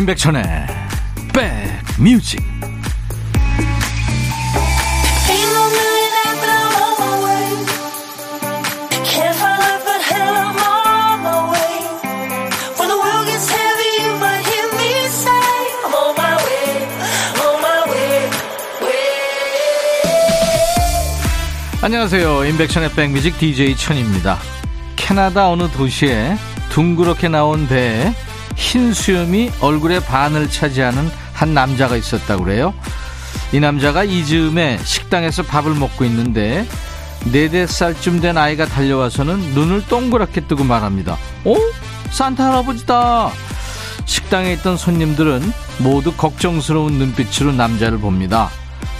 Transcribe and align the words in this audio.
임백천의 0.00 0.42
백뮤직. 1.98 2.40
안녕하세요. 21.82 22.46
임백천의 22.46 22.92
백뮤직 22.92 23.38
DJ 23.38 23.76
천입니다. 23.76 24.38
캐나다 24.96 25.50
어느 25.50 25.68
도시에 25.68 26.38
둥그렇게 26.70 27.28
나온 27.28 27.68
배에 27.68 28.14
흰 28.70 28.94
수염이 28.94 29.50
얼굴의 29.60 29.98
반을 30.04 30.48
차지하는 30.48 31.10
한 31.32 31.54
남자가 31.54 31.96
있었다고 31.96 32.44
그래요. 32.44 32.72
이 33.52 33.58
남자가 33.58 34.04
이즈음에 34.04 34.78
식당에서 34.84 35.42
밥을 35.42 35.74
먹고 35.74 36.04
있는데 36.04 36.64
네댓 37.32 37.68
살쯤 37.68 38.20
된 38.20 38.38
아이가 38.38 38.66
달려와서는 38.66 39.40
눈을 39.54 39.88
동그랗게 39.88 40.42
뜨고 40.42 40.62
말합니다. 40.62 41.18
어? 41.44 41.56
산타 42.12 42.46
할아버지다. 42.46 43.32
식당에 44.04 44.52
있던 44.52 44.76
손님들은 44.76 45.52
모두 45.78 46.12
걱정스러운 46.12 46.92
눈빛으로 46.92 47.50
남자를 47.50 47.98
봅니다. 47.98 48.50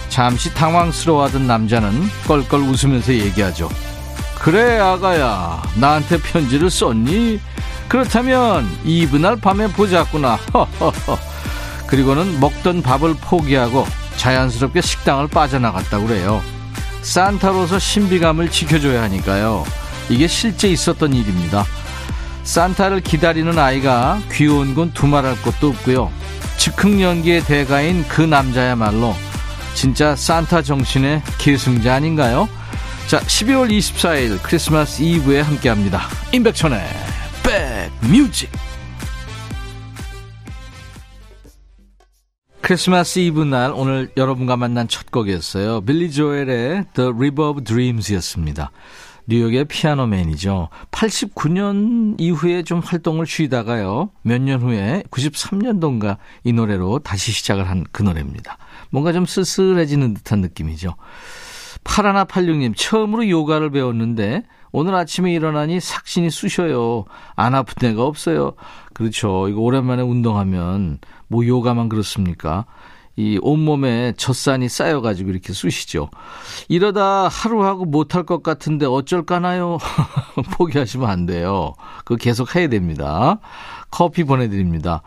잠시 0.09 0.53
당황스러워하던 0.53 1.47
남자는 1.47 2.09
껄껄 2.27 2.59
웃으면서 2.59 3.13
얘기하죠. 3.13 3.69
그래 4.37 4.79
아가야 4.79 5.61
나한테 5.75 6.17
편지를 6.17 6.69
썼니? 6.69 7.39
그렇다면 7.91 8.65
이브날 8.85 9.35
밤에 9.35 9.67
보자꾸나. 9.67 10.39
그리고는 11.87 12.39
먹던 12.39 12.83
밥을 12.83 13.15
포기하고 13.15 13.85
자연스럽게 14.15 14.79
식당을 14.79 15.27
빠져나갔다고 15.27 16.07
그래요. 16.07 16.41
산타로서 17.01 17.79
신비감을 17.79 18.49
지켜줘야 18.49 19.03
하니까요. 19.03 19.65
이게 20.07 20.25
실제 20.27 20.69
있었던 20.69 21.11
일입니다. 21.11 21.65
산타를 22.45 23.01
기다리는 23.01 23.59
아이가 23.59 24.21
귀여운 24.31 24.73
건 24.73 24.93
두말할 24.93 25.41
것도 25.41 25.71
없고요. 25.71 26.09
즉흥 26.55 27.01
연기의 27.01 27.43
대가인 27.43 28.07
그 28.07 28.21
남자야말로 28.21 29.13
진짜 29.73 30.15
산타 30.15 30.61
정신의 30.61 31.23
계승자 31.39 31.95
아닌가요? 31.95 32.47
자, 33.07 33.19
12월 33.19 33.69
24일 33.69 34.41
크리스마스 34.41 35.01
이브에 35.01 35.41
함께 35.41 35.67
합니다. 35.67 36.03
임백천의 36.31 36.79
백 36.79 37.00
뮤직 38.09 38.49
크리스마스 42.61 43.19
이브 43.19 43.43
날 43.43 43.71
오늘 43.75 44.11
여러분과 44.15 44.55
만난 44.55 44.87
첫 44.87 45.11
곡이었어요. 45.11 45.81
빌리 45.81 46.11
조엘의 46.11 46.85
The 46.93 47.09
River 47.09 47.49
of 47.49 47.63
Dreams였습니다. 47.63 48.71
뉴욕의 49.27 49.65
Piano 49.65 50.05
Man이죠. 50.05 50.69
89년 50.91 52.15
이후에 52.19 52.63
좀 52.63 52.79
활동을 52.79 53.25
쉬다가요. 53.25 54.11
몇 54.21 54.41
년 54.41 54.61
후에 54.61 55.03
93년도인가 55.11 56.17
이 56.43 56.53
노래로 56.53 56.99
다시 56.99 57.31
시작을 57.31 57.67
한 57.67 57.83
그 57.91 58.03
노래입니다. 58.03 58.57
뭔가 58.89 59.11
좀 59.11 59.25
쓸쓸해지는 59.25 60.13
듯한 60.15 60.39
느낌이죠. 60.41 60.95
8186님, 61.83 62.73
처음으로 62.75 63.27
요가를 63.27 63.71
배웠는데 63.71 64.43
오늘 64.71 64.95
아침에 64.95 65.33
일어나니 65.33 65.79
삭신이 65.79 66.29
쑤셔요. 66.29 67.05
안 67.35 67.55
아픈 67.55 67.75
데가 67.79 68.03
없어요. 68.03 68.53
그렇죠. 68.93 69.49
이거 69.49 69.61
오랜만에 69.61 70.01
운동하면 70.01 70.99
뭐 71.27 71.45
요가만 71.45 71.89
그렇습니까? 71.89 72.65
이 73.17 73.37
온몸에 73.41 74.13
젖산이 74.15 74.69
쌓여가지고 74.69 75.29
이렇게 75.29 75.51
쑤시죠. 75.51 76.09
이러다 76.69 77.27
하루 77.27 77.63
하고 77.65 77.85
못할 77.85 78.23
것 78.23 78.41
같은데 78.41 78.85
어쩔까나요? 78.85 79.77
포기하시면 80.57 81.09
안 81.09 81.25
돼요. 81.25 81.73
그거 82.05 82.15
계속 82.15 82.55
해야 82.55 82.67
됩니다. 82.67 83.39
커피 83.91 84.23
보내드립니다. 84.23 85.01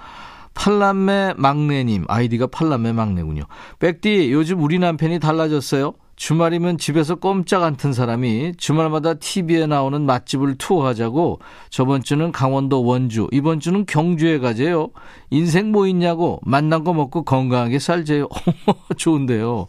팔남매 0.52 1.34
막내님, 1.36 2.04
아이디가 2.06 2.46
팔남매 2.46 2.92
막내군요. 2.92 3.44
백디, 3.78 4.30
요즘 4.32 4.62
우리 4.62 4.78
남편이 4.78 5.18
달라졌어요? 5.18 5.94
주말이면 6.16 6.78
집에서 6.78 7.16
꼼짝 7.16 7.62
않던 7.64 7.92
사람이 7.92 8.54
주말마다 8.56 9.14
TV에 9.14 9.66
나오는 9.66 10.00
맛집을 10.04 10.56
투어하자고 10.56 11.40
저번 11.70 12.02
주는 12.02 12.30
강원도 12.32 12.84
원주, 12.84 13.28
이번 13.32 13.60
주는 13.60 13.84
경주에 13.84 14.38
가재요. 14.38 14.88
인생 15.30 15.72
뭐 15.72 15.86
있냐고 15.86 16.40
만난 16.44 16.84
거 16.84 16.94
먹고 16.94 17.24
건강하게 17.24 17.78
살재요. 17.78 18.28
좋은데요. 18.96 19.66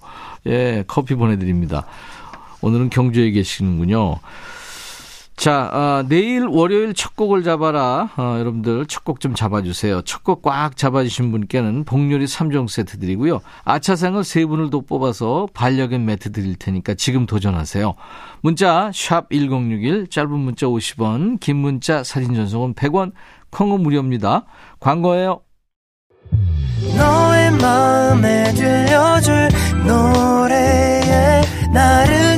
예, 0.47 0.83
커피 0.87 1.15
보내드립니다. 1.15 1.85
오늘은 2.61 2.89
경주에 2.89 3.31
계시는군요. 3.31 4.19
자, 5.35 5.69
어, 5.73 6.05
내일 6.07 6.45
월요일 6.47 6.93
첫 6.93 7.15
곡을 7.15 7.43
잡아라. 7.43 8.09
어, 8.17 8.37
여러분들 8.39 8.85
첫 8.87 9.03
곡 9.03 9.19
좀 9.19 9.35
잡아주세요. 9.35 10.01
첫 10.03 10.23
곡 10.23 10.41
꽉 10.41 10.77
잡아주신 10.77 11.31
분께는 11.31 11.83
복요리 11.83 12.25
3종 12.25 12.69
세트 12.69 12.99
드리고요. 12.99 13.41
아차상을 13.65 14.23
세 14.23 14.45
분을 14.45 14.69
더 14.69 14.79
뽑아서 14.79 15.47
반려견 15.53 16.05
매트 16.05 16.31
드릴 16.31 16.55
테니까 16.55 16.93
지금 16.95 17.25
도전하세요. 17.25 17.93
문자 18.41 18.89
1061, 18.93 20.07
짧은 20.07 20.31
문자 20.31 20.67
50원, 20.67 21.39
긴 21.41 21.57
문자 21.57 22.03
사진 22.03 22.33
전송은 22.33 22.73
100원, 22.73 23.11
콩은 23.51 23.81
무료입니다. 23.83 24.45
광고예요. 24.79 25.41
너의 26.97 27.51
마음에 27.51 28.53
들려줄 28.53 29.49
노래에 29.85 31.41
나를 31.73 32.37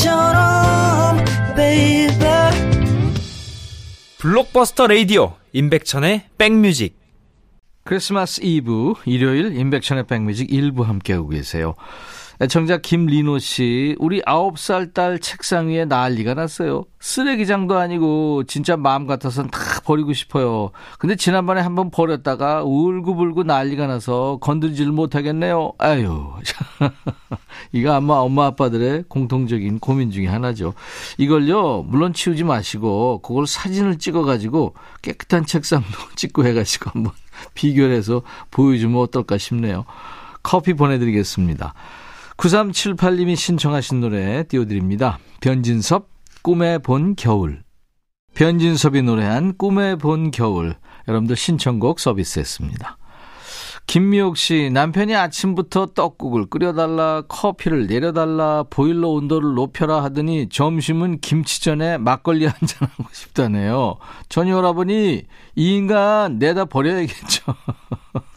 지금처럼 0.00 1.24
baby 1.54 2.16
블록버스터 4.18 4.86
레이디오 4.86 5.34
임백천의 5.52 6.24
백뮤직 6.38 6.98
크리스마스 7.84 8.40
이브 8.42 8.94
일요일 9.04 9.56
임백천의 9.56 10.06
백뮤직 10.06 10.52
일부 10.52 10.84
함께하고 10.84 11.28
계세요. 11.28 11.74
애청자 12.42 12.78
김리노 12.78 13.38
씨, 13.38 13.96
우리 13.98 14.22
아홉 14.24 14.58
살딸 14.58 15.18
책상 15.18 15.68
위에 15.68 15.84
난리가 15.84 16.32
났어요. 16.34 16.84
쓰레기장도 17.00 17.76
아니고 17.76 18.44
진짜 18.44 18.78
마음 18.78 19.06
같아서는 19.06 19.50
다 19.50 19.60
버리고 19.90 20.12
싶어요. 20.12 20.70
근데 21.00 21.16
지난번에 21.16 21.60
한번 21.60 21.90
버렸다가 21.90 22.62
울고불고 22.62 23.42
난리가 23.42 23.88
나서 23.88 24.38
건들지를 24.40 24.92
못하겠네요. 24.92 25.72
아유, 25.78 26.32
이거 27.72 27.92
아마 27.92 28.14
엄마 28.14 28.46
아빠들의 28.46 29.06
공통적인 29.08 29.80
고민 29.80 30.12
중에 30.12 30.28
하나죠. 30.28 30.74
이걸요, 31.18 31.86
물론 31.88 32.12
치우지 32.12 32.44
마시고 32.44 33.20
그걸 33.22 33.48
사진을 33.48 33.98
찍어가지고 33.98 34.76
깨끗한 35.02 35.44
책상도 35.44 35.88
찍고 36.14 36.46
해가지고 36.46 36.90
한번 36.90 37.12
비교를 37.54 37.92
해서 37.92 38.22
보여주면 38.52 39.00
어떨까 39.00 39.38
싶네요. 39.38 39.86
커피 40.44 40.74
보내드리겠습니다. 40.74 41.74
9378님이 42.36 43.34
신청하신 43.34 44.00
노래 44.00 44.44
띄워드립니다. 44.44 45.18
변진섭, 45.40 46.08
꿈에 46.42 46.78
본 46.78 47.16
겨울. 47.16 47.64
변진섭이 48.34 49.02
노래한 49.02 49.56
꿈에 49.56 49.96
본 49.96 50.30
겨울. 50.30 50.76
여러분들 51.08 51.36
신청곡 51.36 52.00
서비스했습니다. 52.00 52.96
김미옥 53.86 54.36
씨, 54.36 54.70
남편이 54.72 55.16
아침부터 55.16 55.86
떡국을 55.86 56.46
끓여달라, 56.46 57.22
커피를 57.26 57.88
내려달라, 57.88 58.62
보일러 58.70 59.08
온도를 59.08 59.54
높여라 59.54 60.04
하더니 60.04 60.48
점심은 60.48 61.18
김치전에 61.20 61.98
막걸리 61.98 62.46
한잔 62.46 62.88
하고 62.88 63.08
싶다네요. 63.12 63.96
전희 64.28 64.52
오라버니, 64.52 65.24
이 65.56 65.74
인간 65.76 66.38
내다 66.38 66.66
버려야겠죠. 66.66 67.54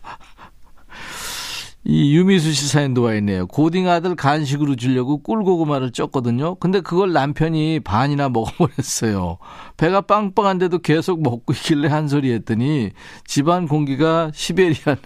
이 1.85 2.15
유미수 2.15 2.53
씨 2.53 2.67
사연도 2.69 3.01
와 3.01 3.13
있네요. 3.15 3.45
고딩 3.45 3.89
아들 3.89 4.15
간식으로 4.15 4.77
주려고 4.77 5.21
꿀고구마를 5.21 5.91
쪘거든요. 5.91 6.57
근데 6.59 6.79
그걸 6.79 7.11
남편이 7.11 7.81
반이나 7.81 8.29
먹어버렸어요. 8.29 9.37
배가 9.75 10.01
빵빵한데도 10.01 10.79
계속 10.79 11.21
먹고 11.21 11.51
있길래 11.51 11.89
한 11.89 12.07
소리 12.07 12.31
했더니 12.31 12.91
집안 13.25 13.67
공기가 13.67 14.31
시베리아네요. 14.33 14.97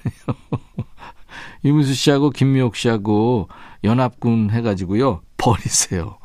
유미수 1.66 1.96
씨하고 1.96 2.30
김미옥 2.30 2.76
씨하고 2.76 3.50
연합군 3.84 4.52
해가지고요. 4.52 5.22
버리세요. 5.38 6.20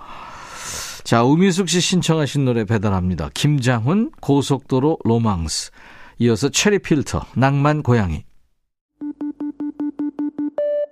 자, 1.02 1.24
우미숙 1.24 1.68
씨 1.68 1.80
신청하신 1.80 2.44
노래 2.44 2.64
배달합니다. 2.64 3.30
김장훈, 3.32 4.12
고속도로 4.20 4.98
로망스. 5.04 5.70
이어서 6.18 6.50
체리 6.50 6.78
필터, 6.78 7.24
낭만 7.34 7.82
고양이. 7.82 8.24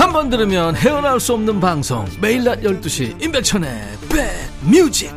한 0.00 0.14
번 0.14 0.30
들으면 0.30 0.74
헤어나올 0.76 1.20
수 1.20 1.34
없는 1.34 1.60
방송 1.60 2.06
매일 2.22 2.42
낮 2.42 2.62
12시 2.62 3.22
임백천의 3.22 3.68
백뮤직 4.08 5.14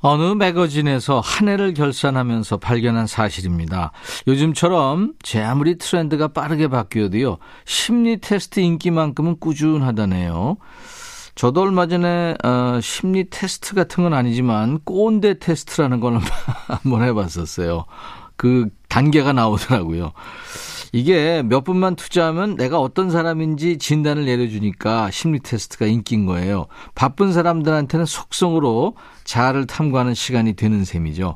어느 0.00 0.22
매거진에서 0.34 1.18
한 1.18 1.48
해를 1.48 1.74
결산하면서 1.74 2.58
발견한 2.58 3.08
사실입니다. 3.08 3.90
요즘처럼 4.28 5.14
제 5.24 5.42
아무리 5.42 5.76
트렌드가 5.76 6.28
빠르게 6.28 6.68
바뀌어도요. 6.68 7.38
심리 7.64 8.20
테스트 8.20 8.60
인기만큼은 8.60 9.40
꾸준하다네요. 9.40 10.58
저도 11.34 11.62
얼마 11.62 11.88
전에 11.88 12.36
어, 12.44 12.78
심리 12.80 13.28
테스트 13.28 13.74
같은 13.74 14.04
건 14.04 14.14
아니지만 14.14 14.78
꼰대 14.84 15.40
테스트라는 15.40 15.98
걸 15.98 16.20
한번 16.68 17.02
해봤었어요. 17.02 17.86
그 18.36 18.68
단계가 18.88 19.32
나오더라고요. 19.32 20.12
이게 20.92 21.42
몇 21.42 21.64
분만 21.64 21.96
투자하면 21.96 22.54
내가 22.54 22.78
어떤 22.78 23.10
사람인지 23.10 23.78
진단을 23.78 24.26
내려주니까 24.26 25.10
심리 25.10 25.40
테스트가 25.40 25.86
인기인 25.86 26.24
거예요. 26.24 26.66
바쁜 26.94 27.32
사람들한테는 27.32 28.06
속성으로 28.06 28.94
자아를 29.24 29.66
탐구하는 29.66 30.14
시간이 30.14 30.52
되는 30.52 30.84
셈이죠. 30.84 31.34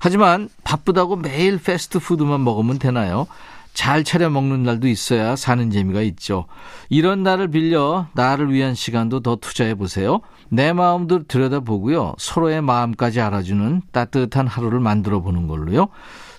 하지만 0.00 0.50
바쁘다고 0.64 1.16
매일 1.16 1.58
패스트푸드만 1.58 2.44
먹으면 2.44 2.78
되나요? 2.78 3.26
잘 3.72 4.04
차려 4.04 4.28
먹는 4.28 4.64
날도 4.64 4.88
있어야 4.88 5.34
사는 5.34 5.70
재미가 5.70 6.02
있죠. 6.02 6.44
이런 6.90 7.22
날을 7.22 7.48
빌려 7.48 8.08
나를 8.12 8.52
위한 8.52 8.74
시간도 8.74 9.20
더 9.20 9.36
투자해 9.36 9.76
보세요. 9.76 10.20
내 10.50 10.74
마음도 10.74 11.22
들여다보고요. 11.22 12.16
서로의 12.18 12.60
마음까지 12.60 13.22
알아주는 13.22 13.80
따뜻한 13.92 14.46
하루를 14.46 14.80
만들어 14.80 15.20
보는 15.20 15.46
걸로요. 15.46 15.88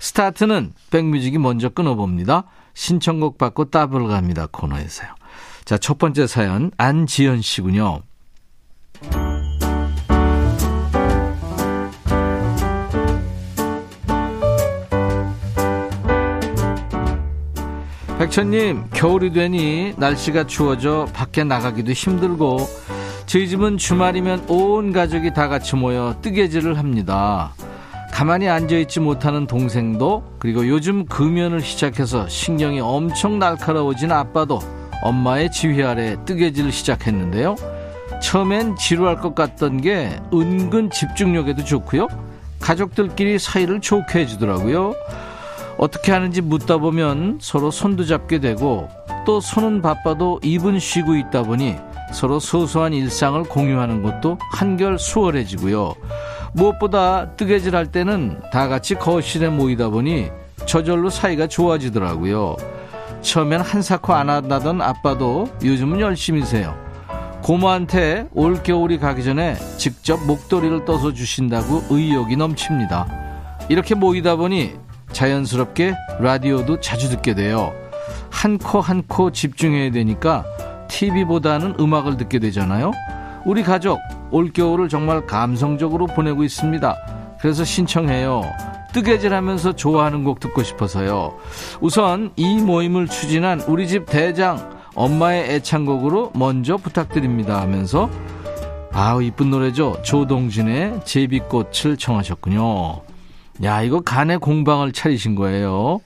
스타트는 0.02 0.74
백뮤직이 0.90 1.38
먼저 1.38 1.70
끊어봅니다. 1.70 2.46
신청곡 2.74 3.38
받고 3.38 3.66
따블 3.66 4.08
갑니다 4.08 4.48
코너에서요. 4.52 5.10
자, 5.64 5.78
첫 5.78 6.00
번째 6.00 6.26
사연 6.26 6.72
안지연 6.76 7.44
씨군요. 7.44 8.02
백천님, 18.18 18.90
겨울이 18.94 19.34
되니 19.34 19.94
날씨가 19.98 20.48
추워져 20.48 21.08
밖에 21.14 21.44
나가기도 21.44 21.92
힘들고 21.92 22.58
저희 23.28 23.48
집은 23.48 23.78
주말이면 23.78 24.46
온 24.48 24.92
가족이 24.92 25.34
다 25.34 25.48
같이 25.48 25.76
모여 25.76 26.16
뜨개질을 26.22 26.80
합니다. 26.80 27.54
가만히 28.12 28.48
앉아있지 28.50 29.00
못하는 29.00 29.48
동생도 29.48 30.36
그리고 30.38 30.68
요즘 30.68 31.06
금연을 31.06 31.62
시작해서 31.62 32.28
신경이 32.28 32.80
엄청 32.80 33.40
날카로워진 33.40 34.12
아빠도 34.12 34.60
엄마의 35.02 35.52
지휘 35.52 35.84
아래 35.84 36.18
뜨개질을 36.26 36.72
시작했는데요. 36.72 37.56
처음엔 38.22 38.76
지루할 38.76 39.18
것 39.18 39.34
같던 39.34 39.82
게 39.82 40.20
은근 40.32 40.92
집중력에도 40.92 41.64
좋고요. 41.64 42.08
가족들끼리 42.60 43.40
사이를 43.40 43.82
좋게 43.82 44.20
해주더라고요. 44.20 44.94
어떻게 45.78 46.12
하는지 46.12 46.42
묻다 46.42 46.78
보면 46.78 47.40
서로 47.42 47.72
손도 47.72 48.06
잡게 48.06 48.40
되고 48.40 48.88
또 49.26 49.42
손은 49.42 49.82
바빠도 49.82 50.40
입은 50.44 50.78
쉬고 50.78 51.16
있다 51.16 51.42
보니 51.44 51.78
서로 52.14 52.40
소소한 52.40 52.94
일상을 52.94 53.42
공유하는 53.44 54.04
것도 54.04 54.38
한결 54.52 55.00
수월해지고요. 55.00 55.96
무엇보다 56.54 57.32
뜨개질 57.38 57.76
할 57.76 57.88
때는 57.88 58.40
다 58.52 58.68
같이 58.68 58.96
거실에 58.96 59.50
모이다 59.50 59.90
보니 59.90 60.30
저절로 60.66 61.10
사이가 61.10 61.48
좋아지더라고요. 61.48 62.56
처음엔 63.22 63.62
한사코 63.62 64.14
안 64.14 64.30
한다던 64.30 64.82
아빠도 64.82 65.48
요즘은 65.64 66.00
열심히세요. 66.00 66.76
고모한테 67.42 68.28
올겨울이 68.34 69.00
가기 69.00 69.24
전에 69.24 69.56
직접 69.78 70.24
목도리를 70.26 70.86
떠서 70.86 71.14
주신다고 71.14 71.84
의욕이 71.90 72.36
넘칩니다. 72.36 73.08
이렇게 73.70 73.96
모이다 73.96 74.36
보니 74.36 74.74
자연스럽게 75.12 75.96
라디오도 76.20 76.80
자주 76.82 77.10
듣게 77.10 77.34
돼요. 77.34 77.74
한 78.30 78.58
코 78.58 78.80
한 78.82 79.04
코 79.08 79.32
집중해야 79.32 79.92
되니까 79.92 80.46
TV보다는 80.88 81.76
음악을 81.80 82.18
듣게 82.18 82.40
되잖아요. 82.40 82.92
우리 83.46 83.64
가족 83.64 84.00
올겨울을 84.32 84.90
정말 84.90 85.26
감성적으로 85.26 86.08
보내고 86.08 86.44
있습니다. 86.44 87.38
그래서 87.40 87.64
신청해요. 87.64 88.44
뜨개질 88.94 89.34
하면서 89.34 89.74
좋아하는 89.74 90.24
곡 90.24 90.40
듣고 90.40 90.64
싶어서요. 90.64 91.38
우선 91.80 92.32
이 92.36 92.58
모임을 92.58 93.08
추진한 93.08 93.62
우리 93.62 93.88
집 93.88 94.06
대장 94.06 94.80
엄마의 94.96 95.50
애창곡으로 95.56 96.32
먼저 96.36 96.78
부탁드립니다 96.78 97.62
하면서 97.62 98.10
아우 98.92 99.24
이쁜 99.24 99.50
노래죠. 99.50 100.02
조동진의 100.04 101.02
제비꽃을 101.06 101.98
청하셨군요. 101.98 103.02
야 103.64 103.82
이거 103.82 104.02
간의 104.02 104.40
공방을 104.40 104.92
차리신 104.92 105.36
거예요. 105.36 106.02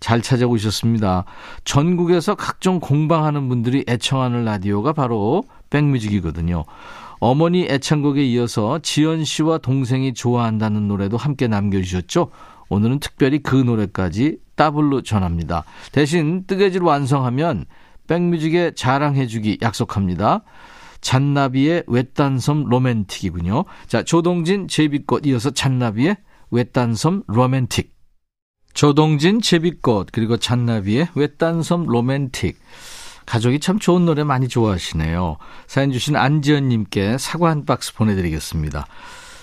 잘 0.00 0.20
찾아오셨습니다. 0.20 1.24
전국에서 1.64 2.34
각종 2.34 2.80
공방하는 2.80 3.48
분들이 3.48 3.84
애청하는 3.88 4.44
라디오가 4.44 4.92
바로 4.92 5.44
백뮤직이거든요. 5.70 6.64
어머니 7.18 7.64
애창곡에 7.64 8.24
이어서 8.24 8.78
지연 8.80 9.24
씨와 9.24 9.58
동생이 9.58 10.14
좋아한다는 10.14 10.88
노래도 10.88 11.16
함께 11.16 11.48
남겨주셨죠. 11.48 12.30
오늘은 12.68 13.00
특별히 13.00 13.38
그 13.38 13.56
노래까지 13.56 14.38
더블로 14.56 15.02
전합니다. 15.02 15.64
대신 15.92 16.44
뜨개질 16.46 16.82
완성하면 16.82 17.66
백뮤직에 18.08 18.72
자랑해주기 18.74 19.58
약속합니다. 19.62 20.42
잔나비의 21.00 21.84
외딴섬 21.86 22.64
로맨틱이군요. 22.68 23.64
자, 23.86 24.02
조동진 24.02 24.66
제비꽃 24.66 25.26
이어서 25.26 25.50
잔나비의 25.50 26.16
외딴섬 26.50 27.24
로맨틱. 27.28 27.94
조동진 28.74 29.40
제비꽃 29.40 30.08
그리고 30.12 30.36
잔나비의 30.36 31.08
외딴섬 31.14 31.86
로맨틱. 31.86 32.58
가족이 33.26 33.60
참 33.60 33.78
좋은 33.78 34.04
노래 34.04 34.24
많이 34.24 34.48
좋아하시네요. 34.48 35.36
사연 35.66 35.92
주신 35.92 36.16
안지연님께 36.16 37.18
사과 37.18 37.50
한 37.50 37.64
박스 37.64 37.94
보내드리겠습니다. 37.94 38.86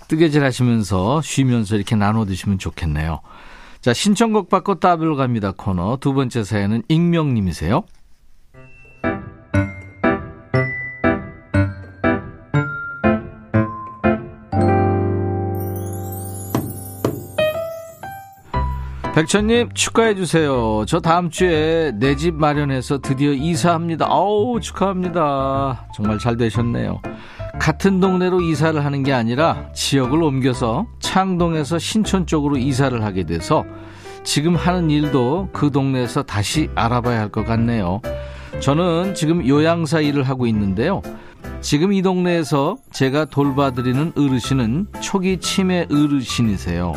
뜨개질 0.08 0.44
하시면서 0.44 1.22
쉬면서 1.22 1.75
이렇게 1.75 1.96
나눠 1.96 2.25
드시면 2.25 2.60
좋겠네요. 2.60 3.22
자, 3.82 3.94
신청곡 3.94 4.50
받고 4.50 4.80
따블 4.80 5.16
갑니다 5.16 5.52
코너. 5.52 5.98
두 5.98 6.13
번째 6.13 6.44
사연은 6.44 6.84
익명님이세요. 6.88 7.84
백천님 19.24 19.70
축하해 19.74 20.15
주세요. 20.15 20.84
저 20.86 21.00
다음 21.00 21.30
주에 21.30 21.94
내 21.96 22.13
집 22.18 22.34
마련해서 22.36 22.98
드디어 23.00 23.32
이사합니다. 23.32 24.06
아우 24.10 24.60
축하합니다. 24.60 25.88
정말 25.96 26.20
잘 26.20 26.36
되셨네요. 26.36 27.01
같은 27.58 28.01
동네로 28.01 28.42
이사를 28.42 28.84
하는 28.84 29.01
게 29.03 29.13
아니라 29.13 29.70
지역을 29.74 30.22
옮겨서 30.22 30.88
창동에서 31.00 31.80
신촌 31.80 32.25
쪽으로 32.25 32.58
이사를 32.58 33.01
하게 33.01 33.24
돼서 33.24 33.63
지금 34.25 34.56
하는 34.56 34.89
일도 34.89 35.50
그 35.53 35.72
동네에서 35.72 36.24
다시 36.24 36.70
알아봐야 36.75 37.22
할 37.22 37.30
것 37.30 37.46
같네요. 37.46 38.01
저는 38.60 39.15
지금 39.15 39.48
요양사 39.48 40.01
일을 40.01 40.24
하고 40.24 40.48
있는데요. 40.48 41.01
지금 41.62 41.93
이 41.93 42.01
동네에서 42.01 42.77
제가 42.91 43.25
돌봐드리는 43.25 44.13
어르신은 44.17 44.88
초기 45.01 45.39
치매 45.39 45.88
어르신이세요. 45.89 46.93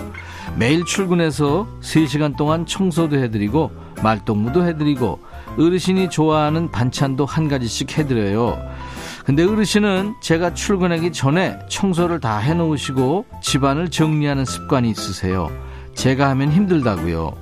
매일 0.59 0.85
출근해서 0.85 1.67
3시간 1.81 2.37
동안 2.37 2.67
청소도 2.67 3.17
해드리고 3.17 3.71
말동무도 4.03 4.67
해드리고 4.67 5.21
어르신이 5.59 6.11
좋아하는 6.11 6.71
반찬도 6.71 7.25
한 7.25 7.49
가지씩 7.49 7.97
해드려요. 7.99 8.59
근데 9.25 9.45
어르신은 9.45 10.15
제가 10.21 10.55
출근하기 10.55 11.13
전에 11.13 11.59
청소를 11.69 12.21
다 12.21 12.39
해놓으시고 12.39 13.27
집안을 13.43 13.91
정리하는 13.91 14.45
습관이 14.45 14.89
있으세요. 14.91 15.51
제가 15.95 16.29
하면 16.31 16.53
힘들다고요. 16.53 17.33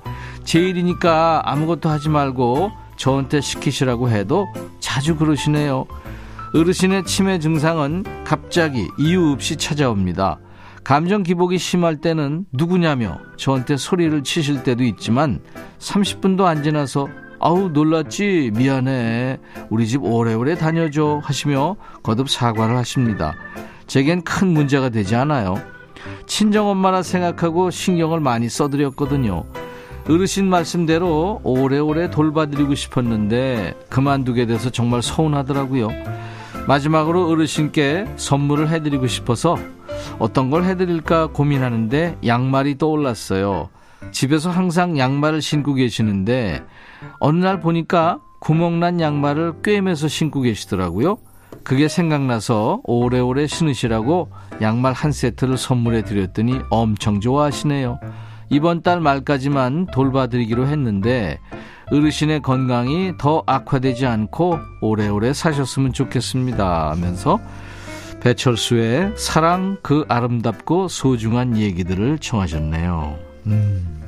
제 0.45 0.61
일이니까 0.61 1.43
아무것도 1.45 1.89
하지 1.89 2.09
말고 2.09 2.71
저한테 2.97 3.41
시키시라고 3.41 4.09
해도 4.11 4.47
자주 4.81 5.17
그러시네요. 5.17 5.87
어르신의 6.55 7.05
치매 7.05 7.41
증상은 7.41 8.05
갑자기 8.23 8.87
이유 8.97 9.33
없이 9.33 9.57
찾아옵니다. 9.57 10.39
감정 10.85 11.25
기복이 11.25 11.59
심할 11.59 11.97
때는 11.97 12.47
누구냐며 12.53 13.19
저한테 13.37 13.77
소리를 13.77 14.23
치실 14.23 14.63
때도 14.63 14.85
있지만 14.85 15.41
30분도 15.81 16.45
안 16.45 16.63
지나서 16.63 17.09
아우 17.41 17.71
놀랐지 17.71 18.53
미안해 18.55 19.41
우리 19.69 19.89
집 19.89 20.05
오래오래 20.05 20.55
다녀줘 20.55 21.23
하시며 21.25 21.75
거듭 22.05 22.31
사과를 22.31 22.77
하십니다. 22.77 23.35
제겐 23.89 24.23
큰 24.23 24.47
문제가 24.47 24.91
되지 24.91 25.17
않아요. 25.17 25.57
친정엄마라 26.27 27.03
생각하고 27.03 27.73
신경을 27.73 28.21
많이 28.21 28.49
써드렸거든요. 28.49 29.45
어르신 30.09 30.49
말씀대로 30.49 31.41
오래오래 31.43 32.11
돌봐드리고 32.11 32.77
싶었는데 32.77 33.75
그만두게 33.89 34.47
돼서 34.47 34.71
정말 34.71 35.03
서운하더라고요. 35.03 35.89
마지막으로 36.67 37.29
어르신께 37.29 38.07
선물을 38.17 38.69
해드리고 38.71 39.07
싶어서 39.07 39.59
어떤 40.19 40.51
걸 40.51 40.65
해드릴까 40.65 41.29
고민하는데 41.29 42.19
양말이 42.27 42.79
떠올랐어요. 42.79 43.69
집에서 44.13 44.51
항상 44.51 44.99
양말을 44.99 45.43
신고 45.43 45.75
계시는데 45.75 46.63
어느 47.21 47.45
날 47.45 47.61
보니까 47.61 48.21
구멍난 48.39 49.01
양말을 49.01 49.63
꿰매서 49.63 50.09
신고 50.09 50.41
계시더라고요. 50.41 51.19
그게 51.63 51.89
생각나서 51.89 52.81
오래오래 52.85 53.47
신으시라고 53.47 54.31
양말 54.61 54.93
한 54.93 55.13
세트를 55.13 55.57
선물해 55.57 56.03
드렸더니 56.03 56.61
엄청 56.71 57.21
좋아하시네요. 57.21 57.99
이번 58.51 58.83
달 58.83 59.01
말까지만 59.01 59.87
돌봐드리기로 59.87 60.67
했는데 60.67 61.41
어르신의 61.91 62.43
건강이 62.43 63.15
더 63.19 63.43
악화되지 63.47 64.07
않고 64.07 64.59
오래오래 64.81 65.33
사셨으면 65.33 65.93
좋겠습니다 65.93 66.91
하면서 66.91 67.41
배철수의 68.21 69.13
사랑 69.17 69.77
그 69.83 70.05
아름답고 70.09 70.89
소중한 70.89 71.59
얘기들을 71.59 72.19
청하셨네요. 72.19 73.19
음. 73.47 74.05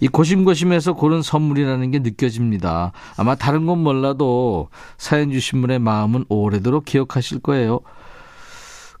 이 0.00 0.08
고심고심해서 0.08 0.94
고른 0.94 1.22
선물이라는 1.22 1.90
게 1.90 1.98
느껴집니다. 1.98 2.92
아마 3.16 3.34
다른 3.34 3.66
건 3.66 3.78
몰라도 3.78 4.68
사연 4.96 5.30
주신 5.30 5.60
분의 5.60 5.78
마음은 5.78 6.24
오래도록 6.28 6.84
기억하실 6.86 7.40
거예요. 7.40 7.80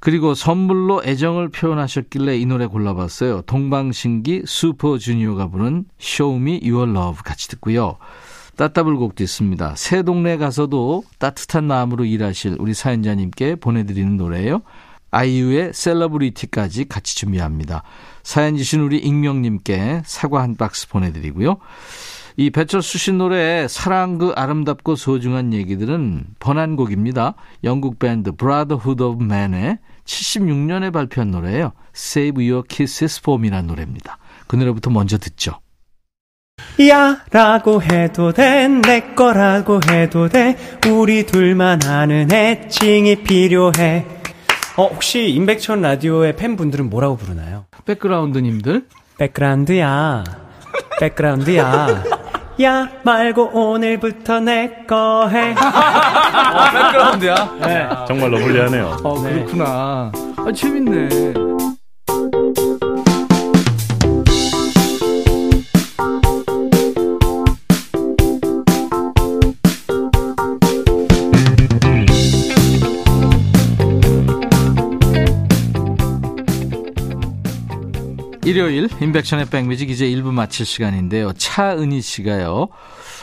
그리고 0.00 0.34
선물로 0.34 1.02
애정을 1.04 1.50
표현하셨길래 1.50 2.38
이 2.38 2.46
노래 2.46 2.66
골라봤어요. 2.66 3.42
동방신기 3.42 4.44
슈퍼주니어가 4.46 5.48
부른 5.48 5.84
Show 6.00 6.40
Me 6.40 6.60
Your 6.64 6.90
Love 6.90 7.22
같이 7.22 7.48
듣고요. 7.48 7.98
따따블 8.56 8.96
곡도 8.96 9.22
있습니다. 9.22 9.74
새 9.76 10.02
동네 10.02 10.36
가서도 10.38 11.04
따뜻한 11.18 11.64
마음으로 11.64 12.04
일하실 12.04 12.56
우리 12.58 12.74
사연자님께 12.74 13.56
보내드리는 13.56 14.16
노래예요. 14.16 14.62
아이유의 15.10 15.72
셀러브리티까지 15.74 16.88
같이 16.88 17.16
준비합니다. 17.16 17.82
사연 18.22 18.56
주신 18.56 18.80
우리 18.80 18.98
익명님께 18.98 20.02
사과 20.04 20.42
한 20.42 20.56
박스 20.56 20.88
보내드리고요. 20.88 21.58
이 22.36 22.50
배철수 22.50 22.96
씨 22.96 23.12
노래 23.12 23.66
사랑 23.68 24.18
그 24.18 24.32
아름답고 24.36 24.96
소중한 24.96 25.52
얘기들은 25.52 26.24
번안곡입니다. 26.38 27.34
영국 27.64 27.98
밴드 27.98 28.32
Brotherhood 28.32 29.02
of 29.02 29.22
Man의 29.22 29.78
76년에 30.04 30.92
발표한 30.92 31.30
노래예요. 31.30 31.72
Save 31.94 32.48
Your 32.50 32.66
Kisses 32.68 33.20
For 33.22 33.38
Me라는 33.40 33.66
노래입니다. 33.68 34.18
그 34.46 34.56
노래부터 34.56 34.90
먼저 34.90 35.18
듣죠. 35.18 35.60
야 36.88 37.22
라고 37.30 37.82
해도 37.82 38.32
돼 38.32 38.68
내 38.68 39.14
거라고 39.14 39.80
해도 39.90 40.28
돼 40.28 40.56
우리 40.90 41.24
둘만 41.24 41.84
아는 41.84 42.30
애칭이 42.30 43.22
필요해 43.22 44.06
어 44.76 44.86
혹시 44.86 45.30
임백천 45.30 45.80
라디오의 45.80 46.36
팬분들은 46.36 46.90
뭐라고 46.90 47.16
부르나요? 47.16 47.64
백그라운드님들 47.86 48.86
백그라운드야 49.18 50.24
백그라운드야 51.00 52.02
야 52.62 52.88
말고 53.04 53.50
오늘부터 53.54 54.40
내 54.40 54.84
거 54.86 55.28
해. 55.28 55.54
아, 55.56 56.70
백그라운드야? 56.72 57.34
네. 57.60 57.88
정말로 58.08 58.38
불리하네요. 58.38 58.96
어, 59.04 59.14
그렇구나. 59.22 60.12
아, 60.36 60.52
재밌네. 60.54 61.08
일요일 78.50 78.88
인백션의 79.00 79.46
백뮤직 79.46 79.90
이제 79.90 80.06
1부 80.06 80.32
마칠 80.32 80.66
시간인데요. 80.66 81.32
차은희 81.34 82.00
씨가요. 82.00 82.66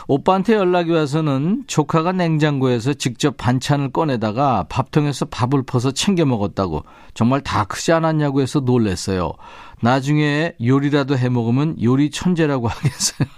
오빠한테 0.06 0.54
연락이 0.54 0.90
와서는 0.90 1.64
조카가 1.66 2.12
냉장고에서 2.12 2.94
직접 2.94 3.36
반찬을 3.36 3.92
꺼내다가 3.92 4.64
밥통에서 4.70 5.26
밥을 5.26 5.64
퍼서 5.64 5.90
챙겨 5.90 6.24
먹었다고 6.24 6.82
정말 7.12 7.42
다 7.42 7.64
크지 7.64 7.92
않았냐고 7.92 8.40
해서 8.40 8.60
놀랬어요. 8.60 9.34
나중에 9.82 10.54
요리라도 10.64 11.18
해 11.18 11.28
먹으면 11.28 11.76
요리 11.82 12.10
천재라고 12.10 12.68
하겠어요. 12.68 13.28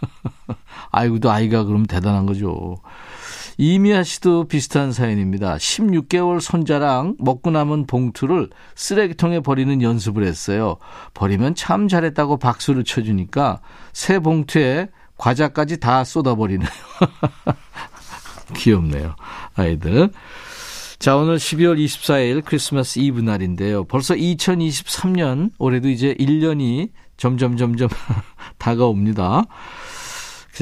아이고도 0.93 1.29
아이가 1.29 1.65
그럼 1.65 1.87
대단한 1.87 2.25
거죠. 2.25 2.77
이미아 3.63 4.05
씨도 4.05 4.45
비슷한 4.45 4.91
사연입니다. 4.91 5.57
16개월 5.57 6.41
손자랑 6.41 7.17
먹고 7.19 7.51
남은 7.51 7.87
봉투를 7.87 8.49
쓰레기통에 8.75 9.41
버리는 9.41 9.83
연습을 9.83 10.25
했어요. 10.25 10.79
버리면 11.13 11.55
참 11.57 11.87
잘했다고 11.87 12.39
박수를 12.39 12.85
쳐주니까 12.85 13.61
새 13.93 14.19
봉투에 14.19 14.89
과자까지 15.19 15.79
다 15.79 16.05
쏟아버리네요. 16.05 16.71
귀엽네요. 18.57 19.15
아이들. 19.55 20.09
자, 20.99 21.17
오늘 21.17 21.37
12월 21.37 21.79
24일 21.85 22.43
크리스마스 22.43 22.99
이브 22.99 23.21
날인데요. 23.21 23.85
벌써 23.85 24.15
2023년, 24.15 25.51
올해도 25.59 25.91
이제 25.91 26.15
1년이 26.15 26.93
점점, 27.19 27.59
점점 27.59 27.91
다가옵니다. 28.57 29.45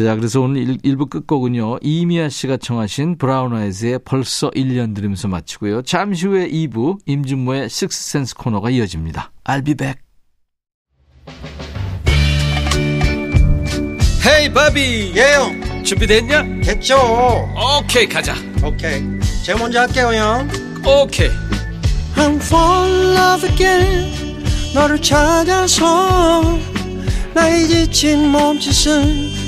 자, 0.05 0.15
그래서 0.15 0.41
오늘 0.41 0.79
1, 0.83 0.97
부 0.97 1.07
끝곡은요. 1.07 1.79
이미아 1.83 2.29
씨가 2.29 2.59
청하신 2.59 3.19
브라운 3.19 3.53
아이즈의 3.53 3.99
벌써 4.05 4.49
1년 4.51 4.95
들으면서 4.95 5.27
마치고요. 5.27 5.83
잠시 5.83 6.27
후에 6.29 6.49
2부 6.49 6.99
임준모의 7.05 7.69
식스센스 7.69 8.37
코너가 8.37 8.71
이어집니다. 8.71 9.33
I'll 9.45 9.65
be 9.65 9.75
back. 9.75 10.01
헤이 14.25 14.53
바비 14.53 15.15
예영 15.17 15.83
준비됐냐? 15.83 16.61
됐죠 16.63 16.97
오케이 17.81 18.07
가자 18.07 18.35
오케이 18.63 19.03
제가 19.45 19.59
먼저 19.59 19.81
할게요 19.81 20.13
형 20.15 20.49
오케이 20.85 21.31
I'm 22.15 22.37
fall 22.37 22.93
in 22.93 23.17
love 23.17 23.51
again 23.51 24.45
너를 24.75 25.01
찾아서 25.01 26.59
나의 27.35 27.67
지친 27.69 28.29
몸짓은 28.29 29.48